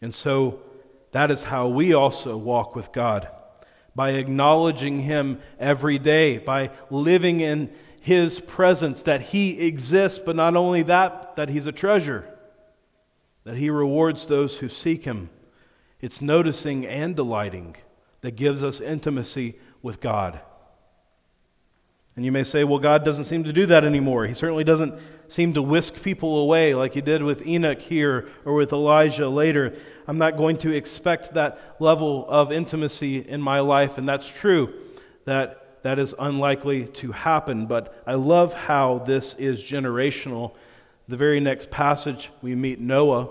And 0.00 0.14
so 0.14 0.60
that 1.10 1.32
is 1.32 1.42
how 1.42 1.66
we 1.66 1.92
also 1.92 2.36
walk 2.36 2.76
with 2.76 2.92
God 2.92 3.28
by 3.96 4.10
acknowledging 4.10 5.00
Him 5.00 5.40
every 5.58 5.98
day, 5.98 6.38
by 6.38 6.70
living 6.90 7.40
in 7.40 7.72
his 8.06 8.38
presence, 8.38 9.02
that 9.02 9.20
he 9.20 9.66
exists, 9.66 10.20
but 10.20 10.36
not 10.36 10.54
only 10.54 10.82
that, 10.82 11.34
that 11.34 11.48
he's 11.48 11.66
a 11.66 11.72
treasure, 11.72 12.24
that 13.42 13.56
he 13.56 13.68
rewards 13.68 14.26
those 14.26 14.58
who 14.58 14.68
seek 14.68 15.04
him. 15.04 15.28
It's 16.00 16.20
noticing 16.20 16.86
and 16.86 17.16
delighting 17.16 17.74
that 18.20 18.36
gives 18.36 18.62
us 18.62 18.80
intimacy 18.80 19.56
with 19.82 20.00
God. 20.00 20.38
And 22.14 22.24
you 22.24 22.30
may 22.30 22.44
say, 22.44 22.62
well, 22.62 22.78
God 22.78 23.04
doesn't 23.04 23.24
seem 23.24 23.42
to 23.42 23.52
do 23.52 23.66
that 23.66 23.84
anymore. 23.84 24.24
He 24.26 24.34
certainly 24.34 24.62
doesn't 24.62 24.94
seem 25.28 25.54
to 25.54 25.62
whisk 25.62 26.02
people 26.02 26.38
away 26.38 26.74
like 26.74 26.94
he 26.94 27.00
did 27.00 27.22
with 27.22 27.46
Enoch 27.46 27.80
here 27.80 28.28
or 28.44 28.54
with 28.54 28.72
Elijah 28.72 29.28
later. 29.28 29.74
I'm 30.06 30.18
not 30.18 30.36
going 30.36 30.58
to 30.58 30.72
expect 30.72 31.34
that 31.34 31.58
level 31.80 32.28
of 32.28 32.52
intimacy 32.52 33.18
in 33.18 33.40
my 33.40 33.60
life, 33.60 33.98
and 33.98 34.08
that's 34.08 34.28
true. 34.28 34.72
That 35.24 35.66
that 35.86 36.00
is 36.00 36.16
unlikely 36.18 36.86
to 36.86 37.12
happen. 37.12 37.66
But 37.66 38.02
I 38.08 38.14
love 38.14 38.52
how 38.52 38.98
this 38.98 39.34
is 39.34 39.62
generational. 39.62 40.52
The 41.06 41.16
very 41.16 41.38
next 41.38 41.70
passage, 41.70 42.32
we 42.42 42.56
meet 42.56 42.80
Noah, 42.80 43.28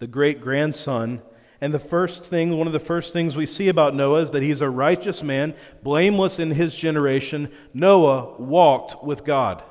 the 0.00 0.08
great 0.08 0.40
grandson. 0.40 1.22
And 1.60 1.72
the 1.72 1.78
first 1.78 2.24
thing, 2.24 2.58
one 2.58 2.66
of 2.66 2.72
the 2.72 2.80
first 2.80 3.12
things 3.12 3.36
we 3.36 3.46
see 3.46 3.68
about 3.68 3.94
Noah 3.94 4.22
is 4.22 4.32
that 4.32 4.42
he's 4.42 4.60
a 4.60 4.68
righteous 4.68 5.22
man, 5.22 5.54
blameless 5.84 6.40
in 6.40 6.50
his 6.50 6.74
generation. 6.74 7.48
Noah 7.72 8.34
walked 8.40 9.04
with 9.04 9.24
God. 9.24 9.62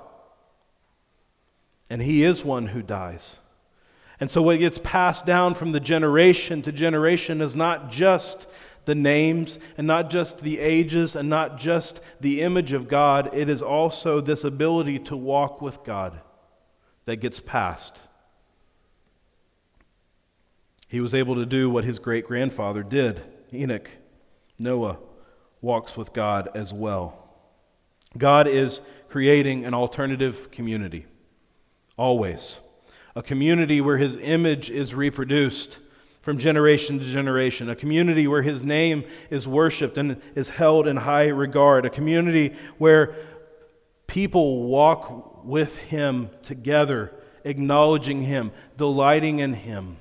And 1.93 2.01
he 2.01 2.23
is 2.23 2.43
one 2.43 2.69
who 2.69 2.81
dies. 2.81 3.37
And 4.19 4.31
so, 4.31 4.41
what 4.41 4.57
gets 4.57 4.79
passed 4.79 5.27
down 5.27 5.53
from 5.53 5.73
the 5.73 5.79
generation 5.79 6.63
to 6.63 6.71
generation 6.71 7.39
is 7.39 7.55
not 7.55 7.91
just 7.91 8.47
the 8.85 8.95
names 8.95 9.59
and 9.77 9.85
not 9.85 10.09
just 10.09 10.39
the 10.39 10.57
ages 10.57 11.15
and 11.15 11.29
not 11.29 11.59
just 11.59 12.01
the 12.19 12.41
image 12.41 12.73
of 12.73 12.87
God, 12.87 13.29
it 13.31 13.47
is 13.47 13.61
also 13.61 14.19
this 14.21 14.43
ability 14.43 14.97
to 15.01 15.15
walk 15.15 15.61
with 15.61 15.83
God 15.83 16.19
that 17.05 17.17
gets 17.17 17.39
passed. 17.39 17.99
He 20.87 20.99
was 20.99 21.13
able 21.13 21.35
to 21.35 21.45
do 21.45 21.69
what 21.69 21.83
his 21.83 21.99
great 21.99 22.25
grandfather 22.25 22.81
did. 22.81 23.21
Enoch, 23.53 23.91
Noah, 24.57 24.97
walks 25.61 25.95
with 25.95 26.11
God 26.11 26.49
as 26.55 26.73
well. 26.73 27.29
God 28.17 28.47
is 28.47 28.81
creating 29.09 29.63
an 29.63 29.75
alternative 29.75 30.49
community, 30.49 31.05
always. 31.97 32.59
A 33.15 33.23
community 33.23 33.81
where 33.81 33.97
his 33.97 34.17
image 34.17 34.69
is 34.69 34.93
reproduced 34.93 35.79
from 36.21 36.37
generation 36.37 36.99
to 36.99 37.05
generation, 37.05 37.69
a 37.69 37.75
community 37.75 38.27
where 38.27 38.41
his 38.41 38.63
name 38.63 39.03
is 39.29 39.47
worshiped 39.47 39.97
and 39.97 40.21
is 40.35 40.49
held 40.49 40.87
in 40.87 40.95
high 40.95 41.27
regard, 41.27 41.85
a 41.85 41.89
community 41.89 42.55
where 42.77 43.13
people 44.07 44.63
walk 44.63 45.43
with 45.43 45.75
him 45.77 46.29
together, 46.41 47.11
acknowledging 47.43 48.23
him, 48.23 48.51
delighting 48.77 49.39
in 49.39 49.53
him. 49.53 49.97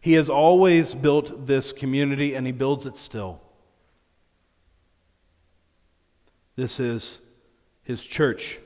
He 0.00 0.14
has 0.14 0.30
always 0.30 0.94
built 0.94 1.46
this 1.46 1.72
community 1.72 2.34
and 2.34 2.46
he 2.46 2.52
builds 2.52 2.86
it 2.86 2.96
still. 2.96 3.40
This 6.56 6.80
is 6.80 7.18
his 7.82 8.04
church, 8.04 8.58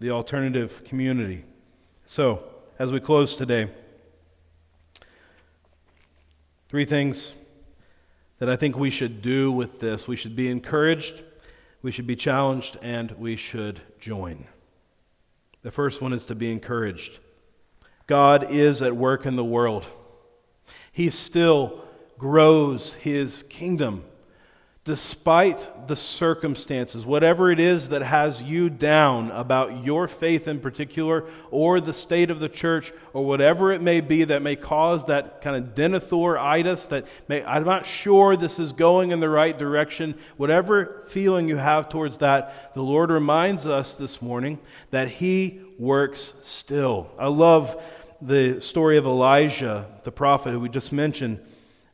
the 0.00 0.10
alternative 0.10 0.82
community. 0.84 1.44
So, 2.06 2.42
as 2.78 2.90
we 2.90 3.00
close 3.00 3.36
today, 3.36 3.70
Three 6.74 6.84
things 6.84 7.36
that 8.40 8.50
I 8.50 8.56
think 8.56 8.76
we 8.76 8.90
should 8.90 9.22
do 9.22 9.52
with 9.52 9.78
this 9.78 10.08
we 10.08 10.16
should 10.16 10.34
be 10.34 10.50
encouraged, 10.50 11.22
we 11.82 11.92
should 11.92 12.08
be 12.08 12.16
challenged, 12.16 12.76
and 12.82 13.12
we 13.12 13.36
should 13.36 13.80
join. 14.00 14.46
The 15.62 15.70
first 15.70 16.02
one 16.02 16.12
is 16.12 16.24
to 16.24 16.34
be 16.34 16.50
encouraged. 16.50 17.20
God 18.08 18.50
is 18.50 18.82
at 18.82 18.96
work 18.96 19.24
in 19.24 19.36
the 19.36 19.44
world. 19.44 19.86
He 20.90 21.10
still 21.10 21.84
grows 22.18 22.94
his 22.94 23.44
kingdom 23.44 24.02
despite 24.84 25.88
the 25.88 25.96
circumstances, 25.96 27.06
whatever 27.06 27.50
it 27.50 27.58
is 27.58 27.88
that 27.88 28.02
has 28.02 28.42
you 28.42 28.68
down 28.68 29.30
about 29.30 29.82
your 29.82 30.06
faith 30.06 30.46
in 30.46 30.60
particular, 30.60 31.24
or 31.50 31.80
the 31.80 31.92
state 31.92 32.30
of 32.30 32.38
the 32.38 32.50
church, 32.50 32.92
or 33.14 33.24
whatever 33.24 33.72
it 33.72 33.80
may 33.80 34.02
be 34.02 34.24
that 34.24 34.42
may 34.42 34.54
cause 34.54 35.06
that 35.06 35.40
kind 35.40 35.56
of 35.56 35.74
denethor-itis, 35.74 36.84
that 36.86 37.06
may, 37.28 37.42
I'm 37.44 37.64
not 37.64 37.86
sure 37.86 38.36
this 38.36 38.58
is 38.58 38.74
going 38.74 39.10
in 39.10 39.20
the 39.20 39.28
right 39.30 39.58
direction, 39.58 40.16
whatever 40.36 41.02
feeling 41.06 41.48
you 41.48 41.56
have 41.56 41.88
towards 41.88 42.18
that, 42.18 42.74
the 42.74 42.82
Lord 42.82 43.10
reminds 43.10 43.66
us 43.66 43.94
this 43.94 44.20
morning 44.20 44.58
that 44.90 45.08
He 45.08 45.62
works 45.78 46.34
still. 46.42 47.10
I 47.18 47.28
love 47.28 47.82
the 48.20 48.60
story 48.60 48.98
of 48.98 49.06
Elijah, 49.06 49.86
the 50.02 50.12
prophet 50.12 50.50
who 50.50 50.60
we 50.60 50.68
just 50.68 50.92
mentioned 50.92 51.40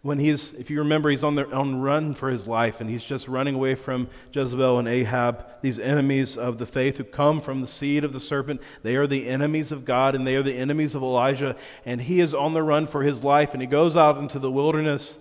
when 0.02 0.18
he's, 0.18 0.54
if 0.54 0.70
you 0.70 0.78
remember, 0.78 1.10
he's 1.10 1.22
on 1.22 1.34
the 1.34 1.46
on 1.52 1.80
run 1.80 2.14
for 2.14 2.30
his 2.30 2.46
life, 2.46 2.80
and 2.80 2.88
he's 2.88 3.04
just 3.04 3.28
running 3.28 3.54
away 3.54 3.74
from 3.74 4.08
Jezebel 4.32 4.78
and 4.78 4.88
Ahab, 4.88 5.44
these 5.60 5.78
enemies 5.78 6.38
of 6.38 6.56
the 6.56 6.64
faith 6.64 6.96
who 6.96 7.04
come 7.04 7.42
from 7.42 7.60
the 7.60 7.66
seed 7.66 8.02
of 8.02 8.14
the 8.14 8.20
serpent. 8.20 8.62
They 8.82 8.96
are 8.96 9.06
the 9.06 9.28
enemies 9.28 9.72
of 9.72 9.84
God, 9.84 10.14
and 10.14 10.26
they 10.26 10.36
are 10.36 10.42
the 10.42 10.56
enemies 10.56 10.94
of 10.94 11.02
Elijah. 11.02 11.54
And 11.84 12.00
he 12.00 12.20
is 12.20 12.32
on 12.32 12.54
the 12.54 12.62
run 12.62 12.86
for 12.86 13.02
his 13.02 13.22
life, 13.22 13.52
and 13.52 13.60
he 13.60 13.66
goes 13.66 13.94
out 13.94 14.16
into 14.16 14.38
the 14.38 14.50
wilderness, 14.50 15.18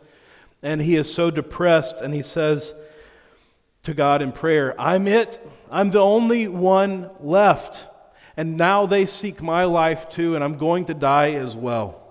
and 0.63 0.82
he 0.82 0.96
is 0.96 1.13
so 1.13 1.30
depressed, 1.30 1.98
and 1.98 2.13
he 2.13 2.22
says 2.22 2.74
to 3.84 3.94
God 3.94 4.22
in 4.22 4.32
prayer, 4.32 4.80
"I'm 4.80 5.08
it. 5.08 5.46
I'm 5.70 5.92
the 5.92 6.00
only 6.00 6.48
one 6.48 7.10
left, 7.20 7.86
and 8.38 8.56
now 8.56 8.86
they 8.86 9.06
seek 9.06 9.42
my 9.42 9.65
life 9.65 10.10
too, 10.10 10.36
and 10.36 10.44
I'm 10.44 10.58
going 10.58 10.86
to 10.86 10.94
die 10.94 11.32
as 11.32 11.54
well." 11.54 12.02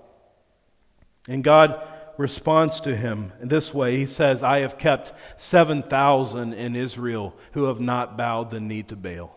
And 1.26 1.42
God 1.42 1.80
responds 2.18 2.80
to 2.80 2.94
him 2.94 3.32
this 3.40 3.72
way. 3.72 3.96
He 3.96 4.06
says, 4.06 4.42
I 4.42 4.58
have 4.58 4.76
kept 4.76 5.14
7,000 5.40 6.52
in 6.52 6.76
Israel 6.76 7.34
who 7.52 7.64
have 7.64 7.80
not 7.80 8.18
bowed 8.18 8.50
the 8.50 8.60
knee 8.60 8.82
to 8.82 8.96
Baal. 8.96 9.34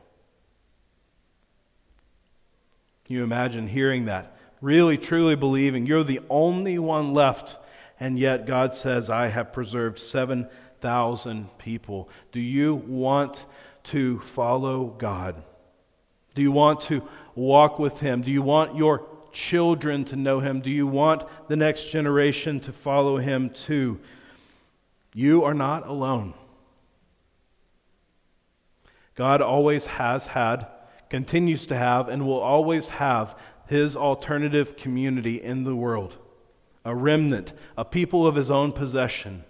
Can 3.06 3.16
you 3.16 3.24
imagine 3.24 3.68
hearing 3.68 4.06
that? 4.06 4.36
Really, 4.62 4.98
truly 4.98 5.36
believing 5.36 5.86
you're 5.86 6.04
the 6.04 6.22
only 6.30 6.78
one 6.80 7.14
left, 7.14 7.58
and 8.00 8.18
yet 8.20 8.46
God 8.46 8.74
says, 8.74 9.10
I 9.10 9.28
have 9.28 9.54
preserved 9.54 10.00
7,000 10.00 11.58
people. 11.58 12.10
Do 12.32 12.40
you 12.40 12.76
want 12.76 13.46
to 13.84 14.20
follow 14.20 14.88
God? 14.98 15.44
Do 16.34 16.42
you 16.42 16.52
want 16.52 16.82
to 16.82 17.08
walk 17.36 17.78
with 17.80 18.00
Him? 18.00 18.22
Do 18.22 18.32
you 18.32 18.42
want 18.42 18.76
your 18.76 19.00
children 19.32 20.06
to 20.06 20.16
know 20.16 20.40
him? 20.40 20.62
Do 20.62 20.70
you 20.70 20.88
want 20.88 21.24
the 21.48 21.56
next 21.56 21.90
generation 21.90 22.60
to 22.62 22.72
follow 22.72 23.18
him 23.18 23.50
too? 23.50 24.00
You 25.14 25.44
are 25.44 25.54
not 25.54 25.88
alone. 25.88 26.34
God 29.16 29.42
always 29.42 29.86
has 29.88 30.28
had, 30.28 30.68
continues 31.10 31.66
to 31.68 31.78
have, 31.78 32.08
and 32.08 32.26
will 32.26 32.40
always 32.40 32.90
have 32.90 33.38
his 33.68 33.96
alternative 33.96 34.76
community 34.76 35.42
in 35.42 35.64
the 35.64 35.76
world 35.76 36.18
a 36.84 36.96
remnant, 36.96 37.54
a 37.78 37.86
people 37.86 38.26
of 38.26 38.34
his 38.34 38.50
own 38.50 38.72
possession, 38.72 39.44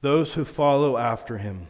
those 0.00 0.32
who 0.32 0.44
follow 0.44 0.96
after 0.96 1.36
him. 1.36 1.68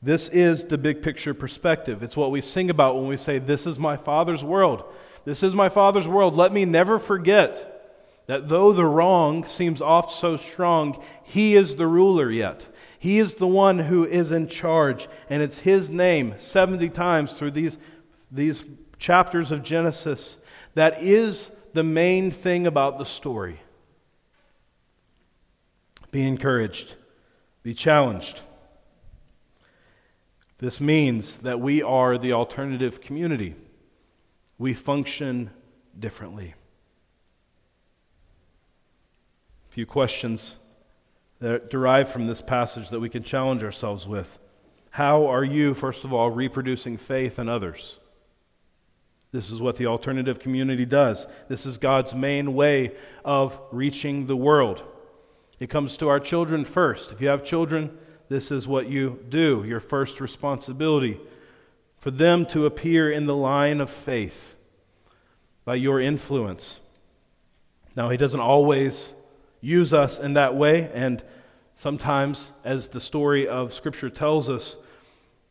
This 0.00 0.28
is 0.30 0.64
the 0.64 0.78
big 0.78 1.02
picture 1.02 1.34
perspective. 1.34 2.02
It's 2.02 2.16
what 2.16 2.30
we 2.30 2.40
sing 2.40 2.70
about 2.70 2.96
when 2.96 3.06
we 3.06 3.16
say, 3.16 3.38
This 3.38 3.66
is 3.66 3.78
my 3.78 3.96
Father's 3.96 4.42
world. 4.42 4.84
This 5.24 5.42
is 5.42 5.54
my 5.54 5.68
Father's 5.68 6.08
world. 6.08 6.36
Let 6.36 6.52
me 6.52 6.64
never 6.64 6.98
forget 6.98 7.68
that 8.26 8.48
though 8.48 8.72
the 8.72 8.86
wrong 8.86 9.44
seems 9.46 9.82
oft 9.82 10.10
so 10.12 10.36
strong, 10.36 11.02
He 11.22 11.54
is 11.54 11.76
the 11.76 11.86
ruler 11.86 12.30
yet. 12.30 12.68
He 12.98 13.18
is 13.18 13.34
the 13.34 13.46
one 13.46 13.80
who 13.80 14.04
is 14.04 14.30
in 14.30 14.48
charge, 14.48 15.08
and 15.28 15.42
it's 15.42 15.58
His 15.58 15.90
name 15.90 16.34
70 16.38 16.88
times 16.90 17.32
through 17.32 17.52
these, 17.52 17.78
these 18.30 18.68
chapters 18.98 19.50
of 19.50 19.62
Genesis 19.62 20.36
that 20.74 21.02
is 21.02 21.50
the 21.72 21.82
main 21.82 22.30
thing 22.30 22.66
about 22.66 22.98
the 22.98 23.04
story. 23.04 23.60
Be 26.10 26.26
encouraged, 26.26 26.94
be 27.62 27.74
challenged. 27.74 28.40
This 30.58 30.80
means 30.80 31.38
that 31.38 31.60
we 31.60 31.82
are 31.82 32.16
the 32.16 32.32
alternative 32.32 33.00
community. 33.00 33.56
We 34.62 34.74
function 34.74 35.50
differently. 35.98 36.54
A 39.68 39.72
few 39.72 39.86
questions 39.86 40.54
that 41.40 41.68
derive 41.68 42.08
from 42.08 42.28
this 42.28 42.40
passage 42.40 42.90
that 42.90 43.00
we 43.00 43.08
can 43.08 43.24
challenge 43.24 43.64
ourselves 43.64 44.06
with. 44.06 44.38
How 44.92 45.26
are 45.26 45.42
you, 45.42 45.74
first 45.74 46.04
of 46.04 46.12
all, 46.12 46.30
reproducing 46.30 46.96
faith 46.96 47.40
in 47.40 47.48
others? 47.48 47.98
This 49.32 49.50
is 49.50 49.60
what 49.60 49.78
the 49.78 49.86
alternative 49.86 50.38
community 50.38 50.86
does. 50.86 51.26
This 51.48 51.66
is 51.66 51.76
God's 51.76 52.14
main 52.14 52.54
way 52.54 52.92
of 53.24 53.58
reaching 53.72 54.28
the 54.28 54.36
world. 54.36 54.84
It 55.58 55.70
comes 55.70 55.96
to 55.96 56.08
our 56.08 56.20
children 56.20 56.64
first. 56.64 57.10
If 57.10 57.20
you 57.20 57.26
have 57.26 57.42
children, 57.42 57.98
this 58.28 58.52
is 58.52 58.68
what 58.68 58.88
you 58.88 59.24
do, 59.28 59.64
your 59.66 59.80
first 59.80 60.20
responsibility 60.20 61.18
for 62.02 62.10
them 62.10 62.44
to 62.44 62.66
appear 62.66 63.08
in 63.08 63.26
the 63.26 63.36
line 63.36 63.80
of 63.80 63.88
faith 63.88 64.56
by 65.64 65.76
your 65.76 66.00
influence. 66.00 66.80
Now, 67.94 68.10
He 68.10 68.16
doesn't 68.16 68.40
always 68.40 69.12
use 69.60 69.94
us 69.94 70.18
in 70.18 70.34
that 70.34 70.56
way, 70.56 70.90
and 70.92 71.22
sometimes, 71.76 72.50
as 72.64 72.88
the 72.88 73.00
story 73.00 73.46
of 73.46 73.72
Scripture 73.72 74.10
tells 74.10 74.50
us, 74.50 74.78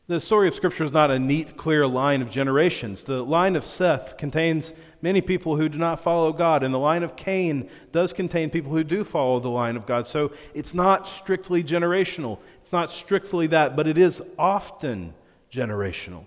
the 0.07 0.19
story 0.19 0.49
of 0.49 0.53
Scripture 0.53 0.83
is 0.83 0.91
not 0.91 1.09
a 1.09 1.19
neat, 1.19 1.55
clear 1.55 1.87
line 1.87 2.21
of 2.21 2.29
generations. 2.29 3.05
The 3.05 3.23
line 3.23 3.55
of 3.55 3.63
Seth 3.63 4.17
contains 4.17 4.73
many 5.01 5.21
people 5.21 5.55
who 5.55 5.69
do 5.69 5.77
not 5.77 6.01
follow 6.01 6.33
God, 6.33 6.63
and 6.63 6.73
the 6.73 6.79
line 6.79 7.03
of 7.03 7.15
Cain 7.15 7.69
does 7.93 8.11
contain 8.11 8.49
people 8.49 8.73
who 8.73 8.83
do 8.83 9.05
follow 9.05 9.39
the 9.39 9.47
line 9.47 9.77
of 9.77 9.85
God. 9.85 10.05
So 10.05 10.33
it's 10.53 10.73
not 10.73 11.07
strictly 11.07 11.63
generational. 11.63 12.39
It's 12.61 12.73
not 12.73 12.91
strictly 12.91 13.47
that, 13.47 13.77
but 13.77 13.87
it 13.87 13.97
is 13.97 14.21
often 14.37 15.13
generational. 15.49 16.25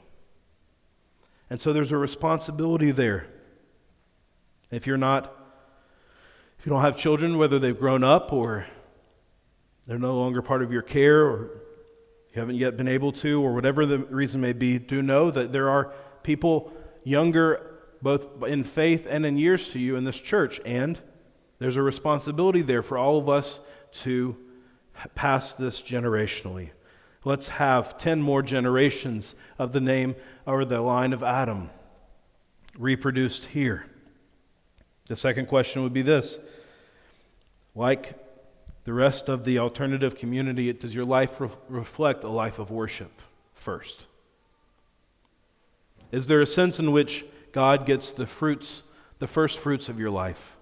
And 1.51 1.61
so 1.61 1.73
there's 1.73 1.93
a 1.93 1.97
responsibility 1.97 2.91
there. 2.91 3.27
If 4.71 4.87
you're 4.87 4.97
not, 4.97 5.33
if 6.59 6.67
you 6.67 6.71
don't 6.71 6.81
have 6.81 6.97
children, 6.97 7.39
whether 7.39 7.59
they've 7.59 7.79
grown 7.79 8.03
up 8.03 8.33
or 8.33 8.67
they're 9.87 9.99
no 9.99 10.17
longer 10.17 10.43
part 10.43 10.63
of 10.63 10.73
your 10.73 10.83
care 10.83 11.25
or 11.27 11.61
you 12.33 12.41
haven't 12.41 12.57
yet 12.57 12.77
been 12.77 12.89
able 12.89 13.13
to, 13.13 13.41
or 13.43 13.53
whatever 13.53 13.87
the 13.87 13.99
reason 13.99 14.41
may 14.41 14.53
be, 14.53 14.79
do 14.79 15.03
know 15.03 15.31
that 15.31 15.53
there 15.53 15.69
are 15.71 15.93
people 16.25 16.73
younger, 17.05 17.79
both 18.03 18.43
in 18.43 18.65
faith 18.65 19.07
and 19.09 19.25
in 19.25 19.37
years 19.37 19.69
to 19.69 19.79
you 19.79 19.95
in 19.95 20.05
this 20.05 20.21
church. 20.21 20.61
And 20.65 20.99
there's 21.59 21.77
a 21.77 21.83
responsibility 21.83 22.63
there 22.63 22.83
for 22.83 22.99
all 22.99 23.19
of 23.19 23.29
us 23.29 23.61
to 24.03 24.37
pass 25.15 25.53
this 25.53 25.81
generationally. 25.81 26.71
Let's 27.25 27.49
have 27.49 27.97
10 27.97 28.21
more 28.21 28.43
generations 28.43 29.35
of 29.59 29.73
the 29.73 29.81
name 29.81 30.15
or 30.47 30.65
the 30.65 30.81
line 30.81 31.13
of 31.13 31.23
Adam 31.23 31.71
reproduced 32.79 33.47
here. 33.47 33.87
The 35.07 35.17
second 35.17 35.47
question 35.47 35.83
would 35.83 35.93
be 35.93 36.03
this 36.03 36.39
Like 37.75 38.15
the 38.85 38.93
rest 38.93 39.29
of 39.29 39.45
the 39.45 39.59
alternative 39.59 40.17
community, 40.17 40.73
does 40.73 40.95
your 40.95 41.05
life 41.05 41.41
re- 41.41 41.49
reflect 41.69 42.25
a 42.25 42.29
life 42.29 42.59
of 42.59 42.71
worship 42.71 43.23
first? 43.55 44.07
Is 46.13 46.27
there 46.27 46.41
a 46.41 46.47
sense 46.47 46.79
in 46.79 46.93
which 46.93 47.25
God 47.53 47.87
gets 47.87 48.13
the 48.13 48.27
fruits, 48.27 48.83
the 49.19 49.27
first 49.27 49.59
fruits 49.59 49.89
of 49.89 49.99
your 49.99 50.11
life? 50.11 50.57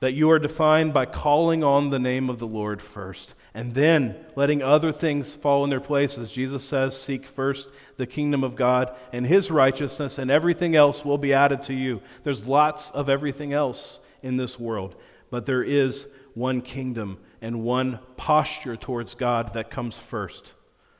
That 0.00 0.12
you 0.12 0.30
are 0.30 0.38
defined 0.38 0.92
by 0.92 1.06
calling 1.06 1.64
on 1.64 1.88
the 1.90 1.98
name 1.98 2.28
of 2.28 2.38
the 2.38 2.46
Lord 2.46 2.82
first, 2.82 3.34
and 3.54 3.72
then 3.72 4.16
letting 4.34 4.62
other 4.62 4.90
things 4.90 5.34
fall 5.34 5.62
in 5.62 5.70
their 5.70 5.80
places. 5.80 6.30
Jesus 6.32 6.64
says, 6.64 7.00
Seek 7.00 7.24
first 7.24 7.68
the 7.96 8.06
kingdom 8.06 8.42
of 8.42 8.56
God 8.56 8.94
and 9.12 9.26
his 9.26 9.50
righteousness, 9.50 10.18
and 10.18 10.30
everything 10.30 10.74
else 10.74 11.04
will 11.04 11.18
be 11.18 11.32
added 11.32 11.62
to 11.64 11.74
you. 11.74 12.02
There's 12.24 12.48
lots 12.48 12.90
of 12.90 13.08
everything 13.08 13.52
else 13.52 14.00
in 14.22 14.36
this 14.36 14.58
world, 14.58 14.96
but 15.30 15.46
there 15.46 15.62
is 15.62 16.08
one 16.34 16.62
kingdom 16.62 17.18
and 17.40 17.62
one 17.62 18.00
posture 18.16 18.76
towards 18.76 19.14
God 19.14 19.54
that 19.54 19.70
comes 19.70 19.98
first 19.98 20.54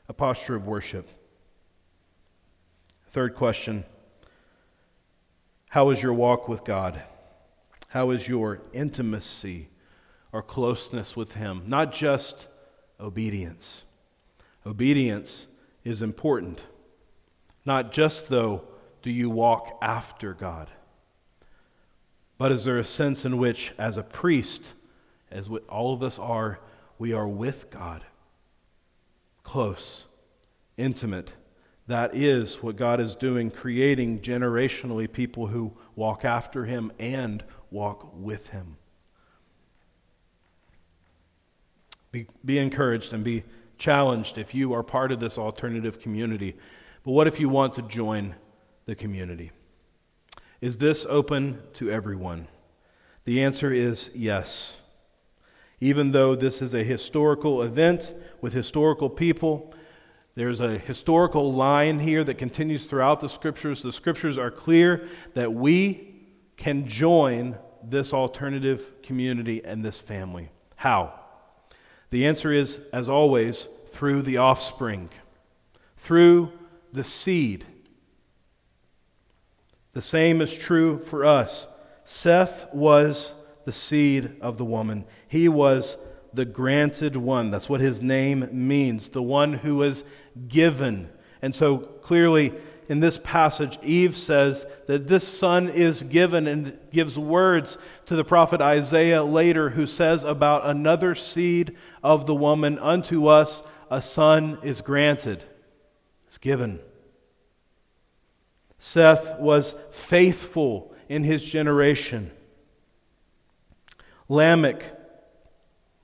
a 0.09 0.12
posture 0.12 0.55
of 0.55 0.67
worship. 0.67 1.09
Third 3.09 3.35
question 3.35 3.85
How 5.71 5.90
is 5.90 6.03
your 6.03 6.14
walk 6.14 6.49
with 6.49 6.64
God? 6.64 7.03
How 7.88 8.11
is 8.11 8.29
your 8.29 8.61
intimacy 8.73 9.69
or 10.35 10.42
closeness 10.42 11.16
with 11.16 11.35
Him? 11.37 11.62
Not 11.68 11.92
just 11.92 12.49
obedience. 12.99 13.85
Obedience 14.66 15.47
is 15.85 16.03
important. 16.03 16.64
Not 17.64 17.92
just, 17.92 18.29
though, 18.29 18.64
do 19.01 19.11
you 19.11 19.31
walk 19.31 19.79
after 19.81 20.35
God, 20.35 20.70
but 22.37 22.51
is 22.51 22.64
there 22.64 22.79
a 22.79 22.85
sense 22.85 23.25
in 23.25 23.38
which, 23.38 23.73
as 23.79 23.97
a 23.97 24.03
priest, 24.03 24.75
as 25.31 25.49
all 25.68 25.94
of 25.94 26.03
us 26.03 26.18
are, 26.18 26.59
we 26.99 27.12
are 27.12 27.29
with 27.29 27.70
God. 27.70 28.05
Close, 29.44 30.07
intimate. 30.77 31.33
That 31.87 32.14
is 32.14 32.61
what 32.61 32.77
God 32.77 33.01
is 33.01 33.14
doing, 33.14 33.53
creating 33.53 34.20
generationally 34.20 35.11
people 35.11 35.49
who 35.49 35.77
walk 35.94 36.25
after 36.25 36.64
Him 36.64 36.90
and 36.99 37.44
walk 37.70 38.11
with 38.14 38.49
Him. 38.49 38.79
Be, 42.14 42.29
be 42.44 42.59
encouraged 42.59 43.12
and 43.12 43.24
be 43.24 43.42
challenged 43.77 44.38
if 44.38 44.55
you 44.55 44.72
are 44.72 44.85
part 44.85 45.11
of 45.11 45.18
this 45.18 45.37
alternative 45.37 45.98
community. 45.98 46.55
But 47.03 47.11
what 47.11 47.27
if 47.27 47.40
you 47.40 47.48
want 47.48 47.74
to 47.74 47.83
join 47.83 48.37
the 48.87 48.94
community? 48.94 49.50
Is 50.61 50.79
this 50.79 51.05
open 51.09 51.61
to 51.72 51.90
everyone? 51.90 52.46
The 53.24 53.42
answer 53.42 53.72
is 53.72 54.11
yes. 54.14 54.77
Even 55.81 56.12
though 56.12 56.37
this 56.37 56.62
is 56.62 56.72
a 56.72 56.85
historical 56.85 57.62
event 57.62 58.14
with 58.40 58.53
historical 58.53 59.11
people, 59.11 59.74
there's 60.37 60.61
a 60.61 60.79
historical 60.79 61.53
line 61.53 61.98
here 61.98 62.22
that 62.22 62.38
continues 62.38 62.85
throughout 62.85 63.18
the 63.18 63.29
scriptures. 63.29 63.83
The 63.83 63.92
scriptures 63.92 64.38
are 64.38 64.53
clear 64.53 65.09
that 65.35 65.53
we 65.53 66.14
can 66.57 66.87
join 66.87 67.57
this 67.83 68.14
alternative 68.14 69.03
community 69.03 69.64
and 69.64 69.85
this 69.85 69.98
family. 69.98 70.50
How? 70.77 71.24
The 72.14 72.27
answer 72.27 72.53
is, 72.53 72.79
as 72.92 73.09
always, 73.09 73.66
through 73.88 74.22
the 74.22 74.37
offspring, 74.37 75.09
through 75.96 76.53
the 76.92 77.03
seed. 77.03 77.66
The 79.94 80.00
same 80.00 80.40
is 80.40 80.57
true 80.57 81.00
for 81.00 81.24
us. 81.24 81.66
Seth 82.05 82.72
was 82.72 83.35
the 83.64 83.72
seed 83.72 84.37
of 84.40 84.59
the 84.59 84.64
woman. 84.64 85.07
He 85.27 85.48
was 85.48 85.96
the 86.33 86.44
granted 86.44 87.16
one. 87.16 87.50
That's 87.50 87.68
what 87.68 87.81
his 87.81 88.00
name 88.00 88.48
means, 88.53 89.09
the 89.09 89.20
one 89.20 89.55
who 89.55 89.74
was 89.74 90.05
given. 90.46 91.11
And 91.42 91.53
so 91.53 91.79
clearly, 91.79 92.53
in 92.88 93.01
this 93.01 93.18
passage, 93.18 93.79
Eve 93.83 94.16
says 94.16 94.66
that 94.87 95.09
this 95.09 95.27
son 95.27 95.68
is 95.68 96.03
given 96.03 96.47
and 96.47 96.79
gives 96.92 97.18
words 97.18 97.79
to 98.07 98.16
the 98.16 98.25
prophet 98.25 98.61
Isaiah 98.61 99.25
later, 99.25 99.70
who 99.70 99.87
says 99.87 100.25
about 100.25 100.66
another 100.66 101.14
seed 101.14 101.77
of 102.03 102.27
the 102.27 102.35
woman, 102.35 102.79
unto 102.79 103.27
us 103.27 103.62
a 103.90 104.03
son 104.03 104.59
is 104.62 104.81
granted, 104.81 105.44
is 106.29 106.38
given. 106.38 106.81
Seth 108.79 109.38
was 109.38 109.75
faithful 109.91 110.95
in 111.09 111.24
his 111.24 111.43
generation. 111.43 112.30
Lamech, 114.28 114.85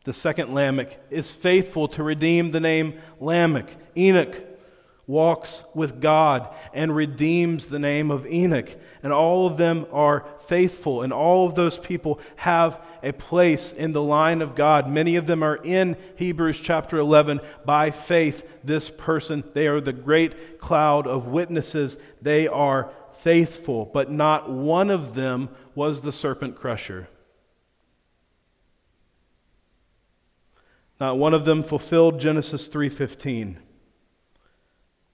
the 0.04 0.14
second 0.14 0.54
Lamech, 0.54 0.98
is 1.10 1.30
faithful 1.32 1.88
to 1.88 2.02
redeem 2.02 2.50
the 2.50 2.60
name 2.60 2.98
Lamech. 3.18 3.76
Enoch 3.96 4.49
walks 5.10 5.64
with 5.74 6.00
God 6.00 6.48
and 6.72 6.94
redeems 6.94 7.66
the 7.66 7.80
name 7.80 8.12
of 8.12 8.24
Enoch. 8.26 8.76
And 9.02 9.12
all 9.12 9.46
of 9.46 9.56
them 9.56 9.86
are 9.92 10.24
faithful, 10.40 11.02
and 11.02 11.12
all 11.12 11.46
of 11.46 11.56
those 11.56 11.78
people 11.78 12.20
have 12.36 12.80
a 13.02 13.12
place 13.12 13.72
in 13.72 13.92
the 13.92 14.02
line 14.02 14.40
of 14.40 14.54
God. 14.54 14.88
Many 14.88 15.16
of 15.16 15.26
them 15.26 15.42
are 15.42 15.56
in 15.56 15.96
Hebrews 16.14 16.60
chapter 16.60 16.98
11 16.98 17.40
by 17.64 17.90
faith. 17.90 18.48
This 18.62 18.88
person, 18.88 19.42
they 19.52 19.66
are 19.66 19.80
the 19.80 19.92
great 19.92 20.60
cloud 20.60 21.08
of 21.08 21.26
witnesses. 21.26 21.98
They 22.22 22.46
are 22.46 22.92
faithful, 23.12 23.90
but 23.92 24.10
not 24.10 24.48
one 24.48 24.90
of 24.90 25.14
them 25.14 25.48
was 25.74 26.02
the 26.02 26.12
serpent 26.12 26.54
crusher. 26.56 27.08
Not 31.00 31.18
one 31.18 31.34
of 31.34 31.46
them 31.46 31.62
fulfilled 31.64 32.20
Genesis 32.20 32.68
3:15. 32.68 33.56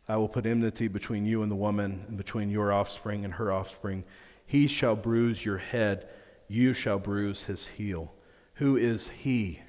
I 0.09 0.17
will 0.17 0.29
put 0.29 0.47
enmity 0.47 0.89
between 0.89 1.27
you 1.27 1.43
and 1.43 1.51
the 1.51 1.57
woman, 1.57 2.05
and 2.09 2.17
between 2.17 2.51
your 2.51 2.73
offspring 2.73 3.25
and 3.25 3.35
her 3.35 3.51
offspring. 3.51 4.05
He 4.47 4.69
shall 4.69 4.95
bruise 4.95 5.45
your 5.45 5.59
head, 5.59 6.09
you 6.49 6.73
shall 6.73 6.99
bruise 6.99 7.45
his 7.45 7.67
heel. 7.67 8.13
Who 8.55 8.77
is 8.77 9.09
he? 9.09 9.63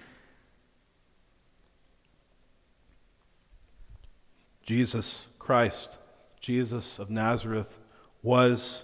Jesus 4.62 5.28
Christ, 5.40 5.98
Jesus 6.40 7.00
of 7.00 7.10
Nazareth, 7.10 7.80
was 8.22 8.84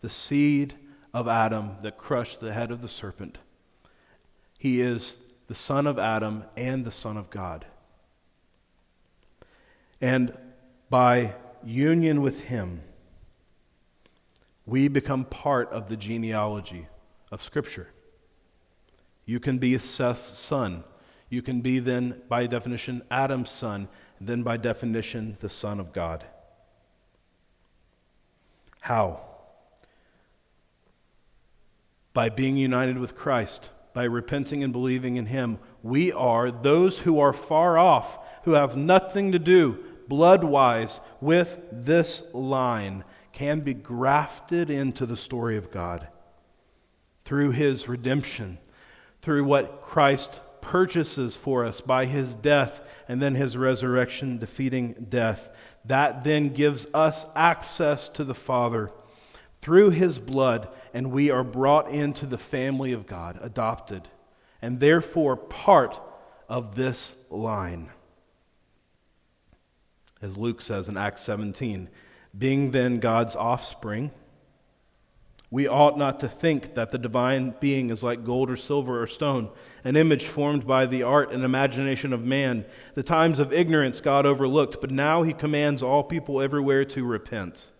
the 0.00 0.08
seed 0.08 0.74
of 1.12 1.28
Adam 1.28 1.76
that 1.82 1.98
crushed 1.98 2.40
the 2.40 2.52
head 2.52 2.70
of 2.70 2.80
the 2.82 2.88
serpent. 2.88 3.38
He 4.58 4.80
is 4.80 5.18
the 5.48 5.54
son 5.54 5.86
of 5.86 5.98
Adam 5.98 6.44
and 6.56 6.84
the 6.84 6.92
son 6.92 7.16
of 7.16 7.30
God. 7.30 7.66
And 10.00 10.36
by 10.94 11.34
union 11.64 12.22
with 12.22 12.42
him, 12.42 12.80
we 14.64 14.86
become 14.86 15.24
part 15.24 15.68
of 15.72 15.88
the 15.88 15.96
genealogy 15.96 16.86
of 17.32 17.42
Scripture. 17.42 17.88
You 19.26 19.40
can 19.40 19.58
be 19.58 19.76
Seth's 19.76 20.38
son. 20.38 20.84
You 21.28 21.42
can 21.42 21.62
be 21.62 21.80
then, 21.80 22.22
by 22.28 22.46
definition, 22.46 23.02
Adam's 23.10 23.50
son, 23.50 23.88
then 24.20 24.44
by 24.44 24.56
definition, 24.56 25.36
the 25.40 25.48
Son 25.48 25.80
of 25.80 25.92
God. 25.92 26.24
How? 28.78 29.20
By 32.12 32.28
being 32.28 32.56
united 32.56 32.98
with 32.98 33.16
Christ, 33.16 33.70
by 33.94 34.04
repenting 34.04 34.62
and 34.62 34.72
believing 34.72 35.16
in 35.16 35.26
Him. 35.26 35.58
We 35.82 36.12
are 36.12 36.52
those 36.52 37.00
who 37.00 37.18
are 37.18 37.32
far 37.32 37.78
off, 37.78 38.16
who 38.44 38.52
have 38.52 38.76
nothing 38.76 39.32
to 39.32 39.40
do 39.40 39.84
blood 40.08 40.44
wise 40.44 41.00
with 41.20 41.58
this 41.70 42.22
line 42.32 43.04
can 43.32 43.60
be 43.60 43.74
grafted 43.74 44.70
into 44.70 45.06
the 45.06 45.16
story 45.16 45.56
of 45.56 45.70
God 45.70 46.08
through 47.24 47.50
his 47.50 47.88
redemption, 47.88 48.58
through 49.22 49.44
what 49.44 49.80
Christ 49.80 50.40
purchases 50.60 51.36
for 51.36 51.64
us 51.64 51.80
by 51.80 52.06
his 52.06 52.34
death 52.34 52.82
and 53.08 53.20
then 53.20 53.34
his 53.34 53.56
resurrection, 53.56 54.38
defeating 54.38 55.06
death. 55.08 55.50
That 55.84 56.24
then 56.24 56.50
gives 56.50 56.86
us 56.94 57.26
access 57.34 58.08
to 58.10 58.24
the 58.24 58.34
Father 58.34 58.90
through 59.60 59.90
his 59.90 60.18
blood, 60.18 60.68
and 60.92 61.10
we 61.10 61.30
are 61.30 61.44
brought 61.44 61.88
into 61.88 62.26
the 62.26 62.38
family 62.38 62.92
of 62.92 63.06
God, 63.06 63.38
adopted, 63.42 64.08
and 64.62 64.80
therefore 64.80 65.36
part 65.36 66.00
of 66.48 66.76
this 66.76 67.14
line 67.30 67.90
as 70.24 70.38
Luke 70.38 70.62
says 70.62 70.88
in 70.88 70.96
Acts 70.96 71.22
17. 71.22 71.90
Being 72.36 72.70
then 72.70 72.98
God's 72.98 73.36
offspring, 73.36 74.10
we 75.50 75.68
ought 75.68 75.98
not 75.98 76.18
to 76.20 76.28
think 76.28 76.74
that 76.74 76.90
the 76.90 76.98
divine 76.98 77.54
being 77.60 77.90
is 77.90 78.02
like 78.02 78.24
gold 78.24 78.50
or 78.50 78.56
silver 78.56 79.02
or 79.02 79.06
stone, 79.06 79.50
an 79.84 79.96
image 79.96 80.24
formed 80.24 80.66
by 80.66 80.86
the 80.86 81.02
art 81.02 81.30
and 81.30 81.44
imagination 81.44 82.14
of 82.14 82.24
man. 82.24 82.64
The 82.94 83.02
times 83.02 83.38
of 83.38 83.52
ignorance 83.52 84.00
God 84.00 84.24
overlooked, 84.24 84.80
but 84.80 84.90
now 84.90 85.22
he 85.22 85.34
commands 85.34 85.82
all 85.82 86.02
people 86.02 86.40
everywhere 86.40 86.86
to 86.86 87.04
repent, 87.04 87.70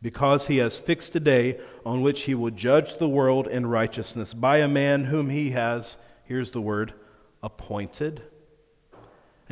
because 0.00 0.46
he 0.46 0.58
has 0.58 0.78
fixed 0.78 1.16
a 1.16 1.20
day 1.20 1.58
on 1.84 2.00
which 2.00 2.22
he 2.22 2.34
will 2.34 2.50
judge 2.50 2.96
the 2.96 3.08
world 3.08 3.48
in 3.48 3.66
righteousness 3.66 4.34
by 4.34 4.58
a 4.58 4.68
man 4.68 5.06
whom 5.06 5.30
he 5.30 5.50
has, 5.50 5.96
here's 6.24 6.52
the 6.52 6.60
word, 6.60 6.94
appointed 7.42 8.22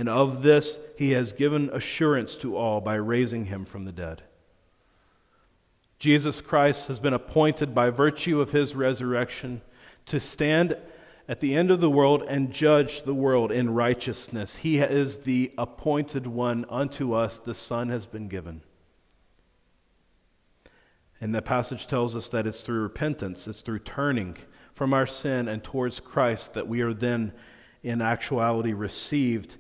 and 0.01 0.09
of 0.09 0.41
this 0.41 0.79
he 0.97 1.11
has 1.11 1.35
given 1.35 1.69
assurance 1.75 2.35
to 2.35 2.57
all 2.57 2.81
by 2.81 2.95
raising 2.95 3.45
him 3.45 3.67
from 3.67 3.85
the 3.85 3.93
dead. 3.93 4.23
Jesus 5.99 6.41
Christ 6.41 6.89
has 6.89 6.99
been 6.99 7.13
appointed 7.13 7.75
by 7.75 7.91
virtue 7.91 8.41
of 8.41 8.53
his 8.53 8.75
resurrection 8.75 9.61
to 10.07 10.19
stand 10.19 10.79
at 11.29 11.41
the 11.41 11.55
end 11.55 11.71
of 11.71 11.83
the 11.83 11.91
world 11.91 12.25
and 12.27 12.51
judge 12.51 13.03
the 13.03 13.13
world 13.13 13.53
in 13.53 13.75
righteousness. 13.75 14.55
He 14.55 14.79
is 14.79 15.19
the 15.19 15.53
appointed 15.59 16.27
one 16.27 16.65
unto 16.71 17.13
us, 17.13 17.39
the 17.39 17.53
Son 17.53 17.91
has 17.91 18.07
been 18.07 18.27
given. 18.27 18.63
And 21.21 21.35
the 21.35 21.43
passage 21.43 21.87
tells 21.87 22.17
us 22.17 22.31
that 22.31 22.47
it's 22.47 22.63
through 22.63 22.81
repentance, 22.81 23.47
it's 23.47 23.61
through 23.61 23.81
turning 23.81 24.39
from 24.73 24.95
our 24.95 25.07
sin 25.07 25.47
and 25.47 25.63
towards 25.63 26.01
Christ 26.01 26.55
that 26.55 26.67
we 26.67 26.81
are 26.81 26.95
then, 26.95 27.35
in 27.83 28.01
actuality, 28.01 28.73
received 28.73 29.59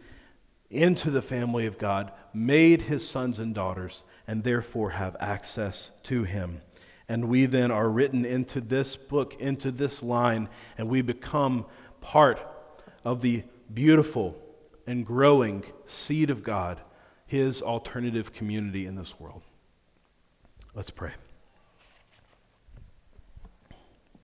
into 0.70 1.10
the 1.10 1.22
family 1.22 1.66
of 1.66 1.78
God, 1.78 2.12
made 2.32 2.82
his 2.82 3.06
sons 3.06 3.38
and 3.38 3.54
daughters, 3.54 4.02
and 4.26 4.44
therefore 4.44 4.90
have 4.90 5.16
access 5.18 5.90
to 6.04 6.24
him. 6.24 6.62
And 7.08 7.28
we 7.28 7.46
then 7.46 7.70
are 7.72 7.88
written 7.88 8.24
into 8.24 8.60
this 8.60 8.96
book, 8.96 9.34
into 9.40 9.72
this 9.72 10.02
line, 10.02 10.48
and 10.78 10.88
we 10.88 11.02
become 11.02 11.66
part 12.00 12.40
of 13.04 13.20
the 13.20 13.42
beautiful 13.72 14.40
and 14.86 15.04
growing 15.04 15.64
seed 15.86 16.30
of 16.30 16.42
God, 16.42 16.80
his 17.26 17.62
alternative 17.62 18.32
community 18.32 18.86
in 18.86 18.94
this 18.94 19.18
world. 19.18 19.42
Let's 20.74 20.90
pray. 20.90 21.12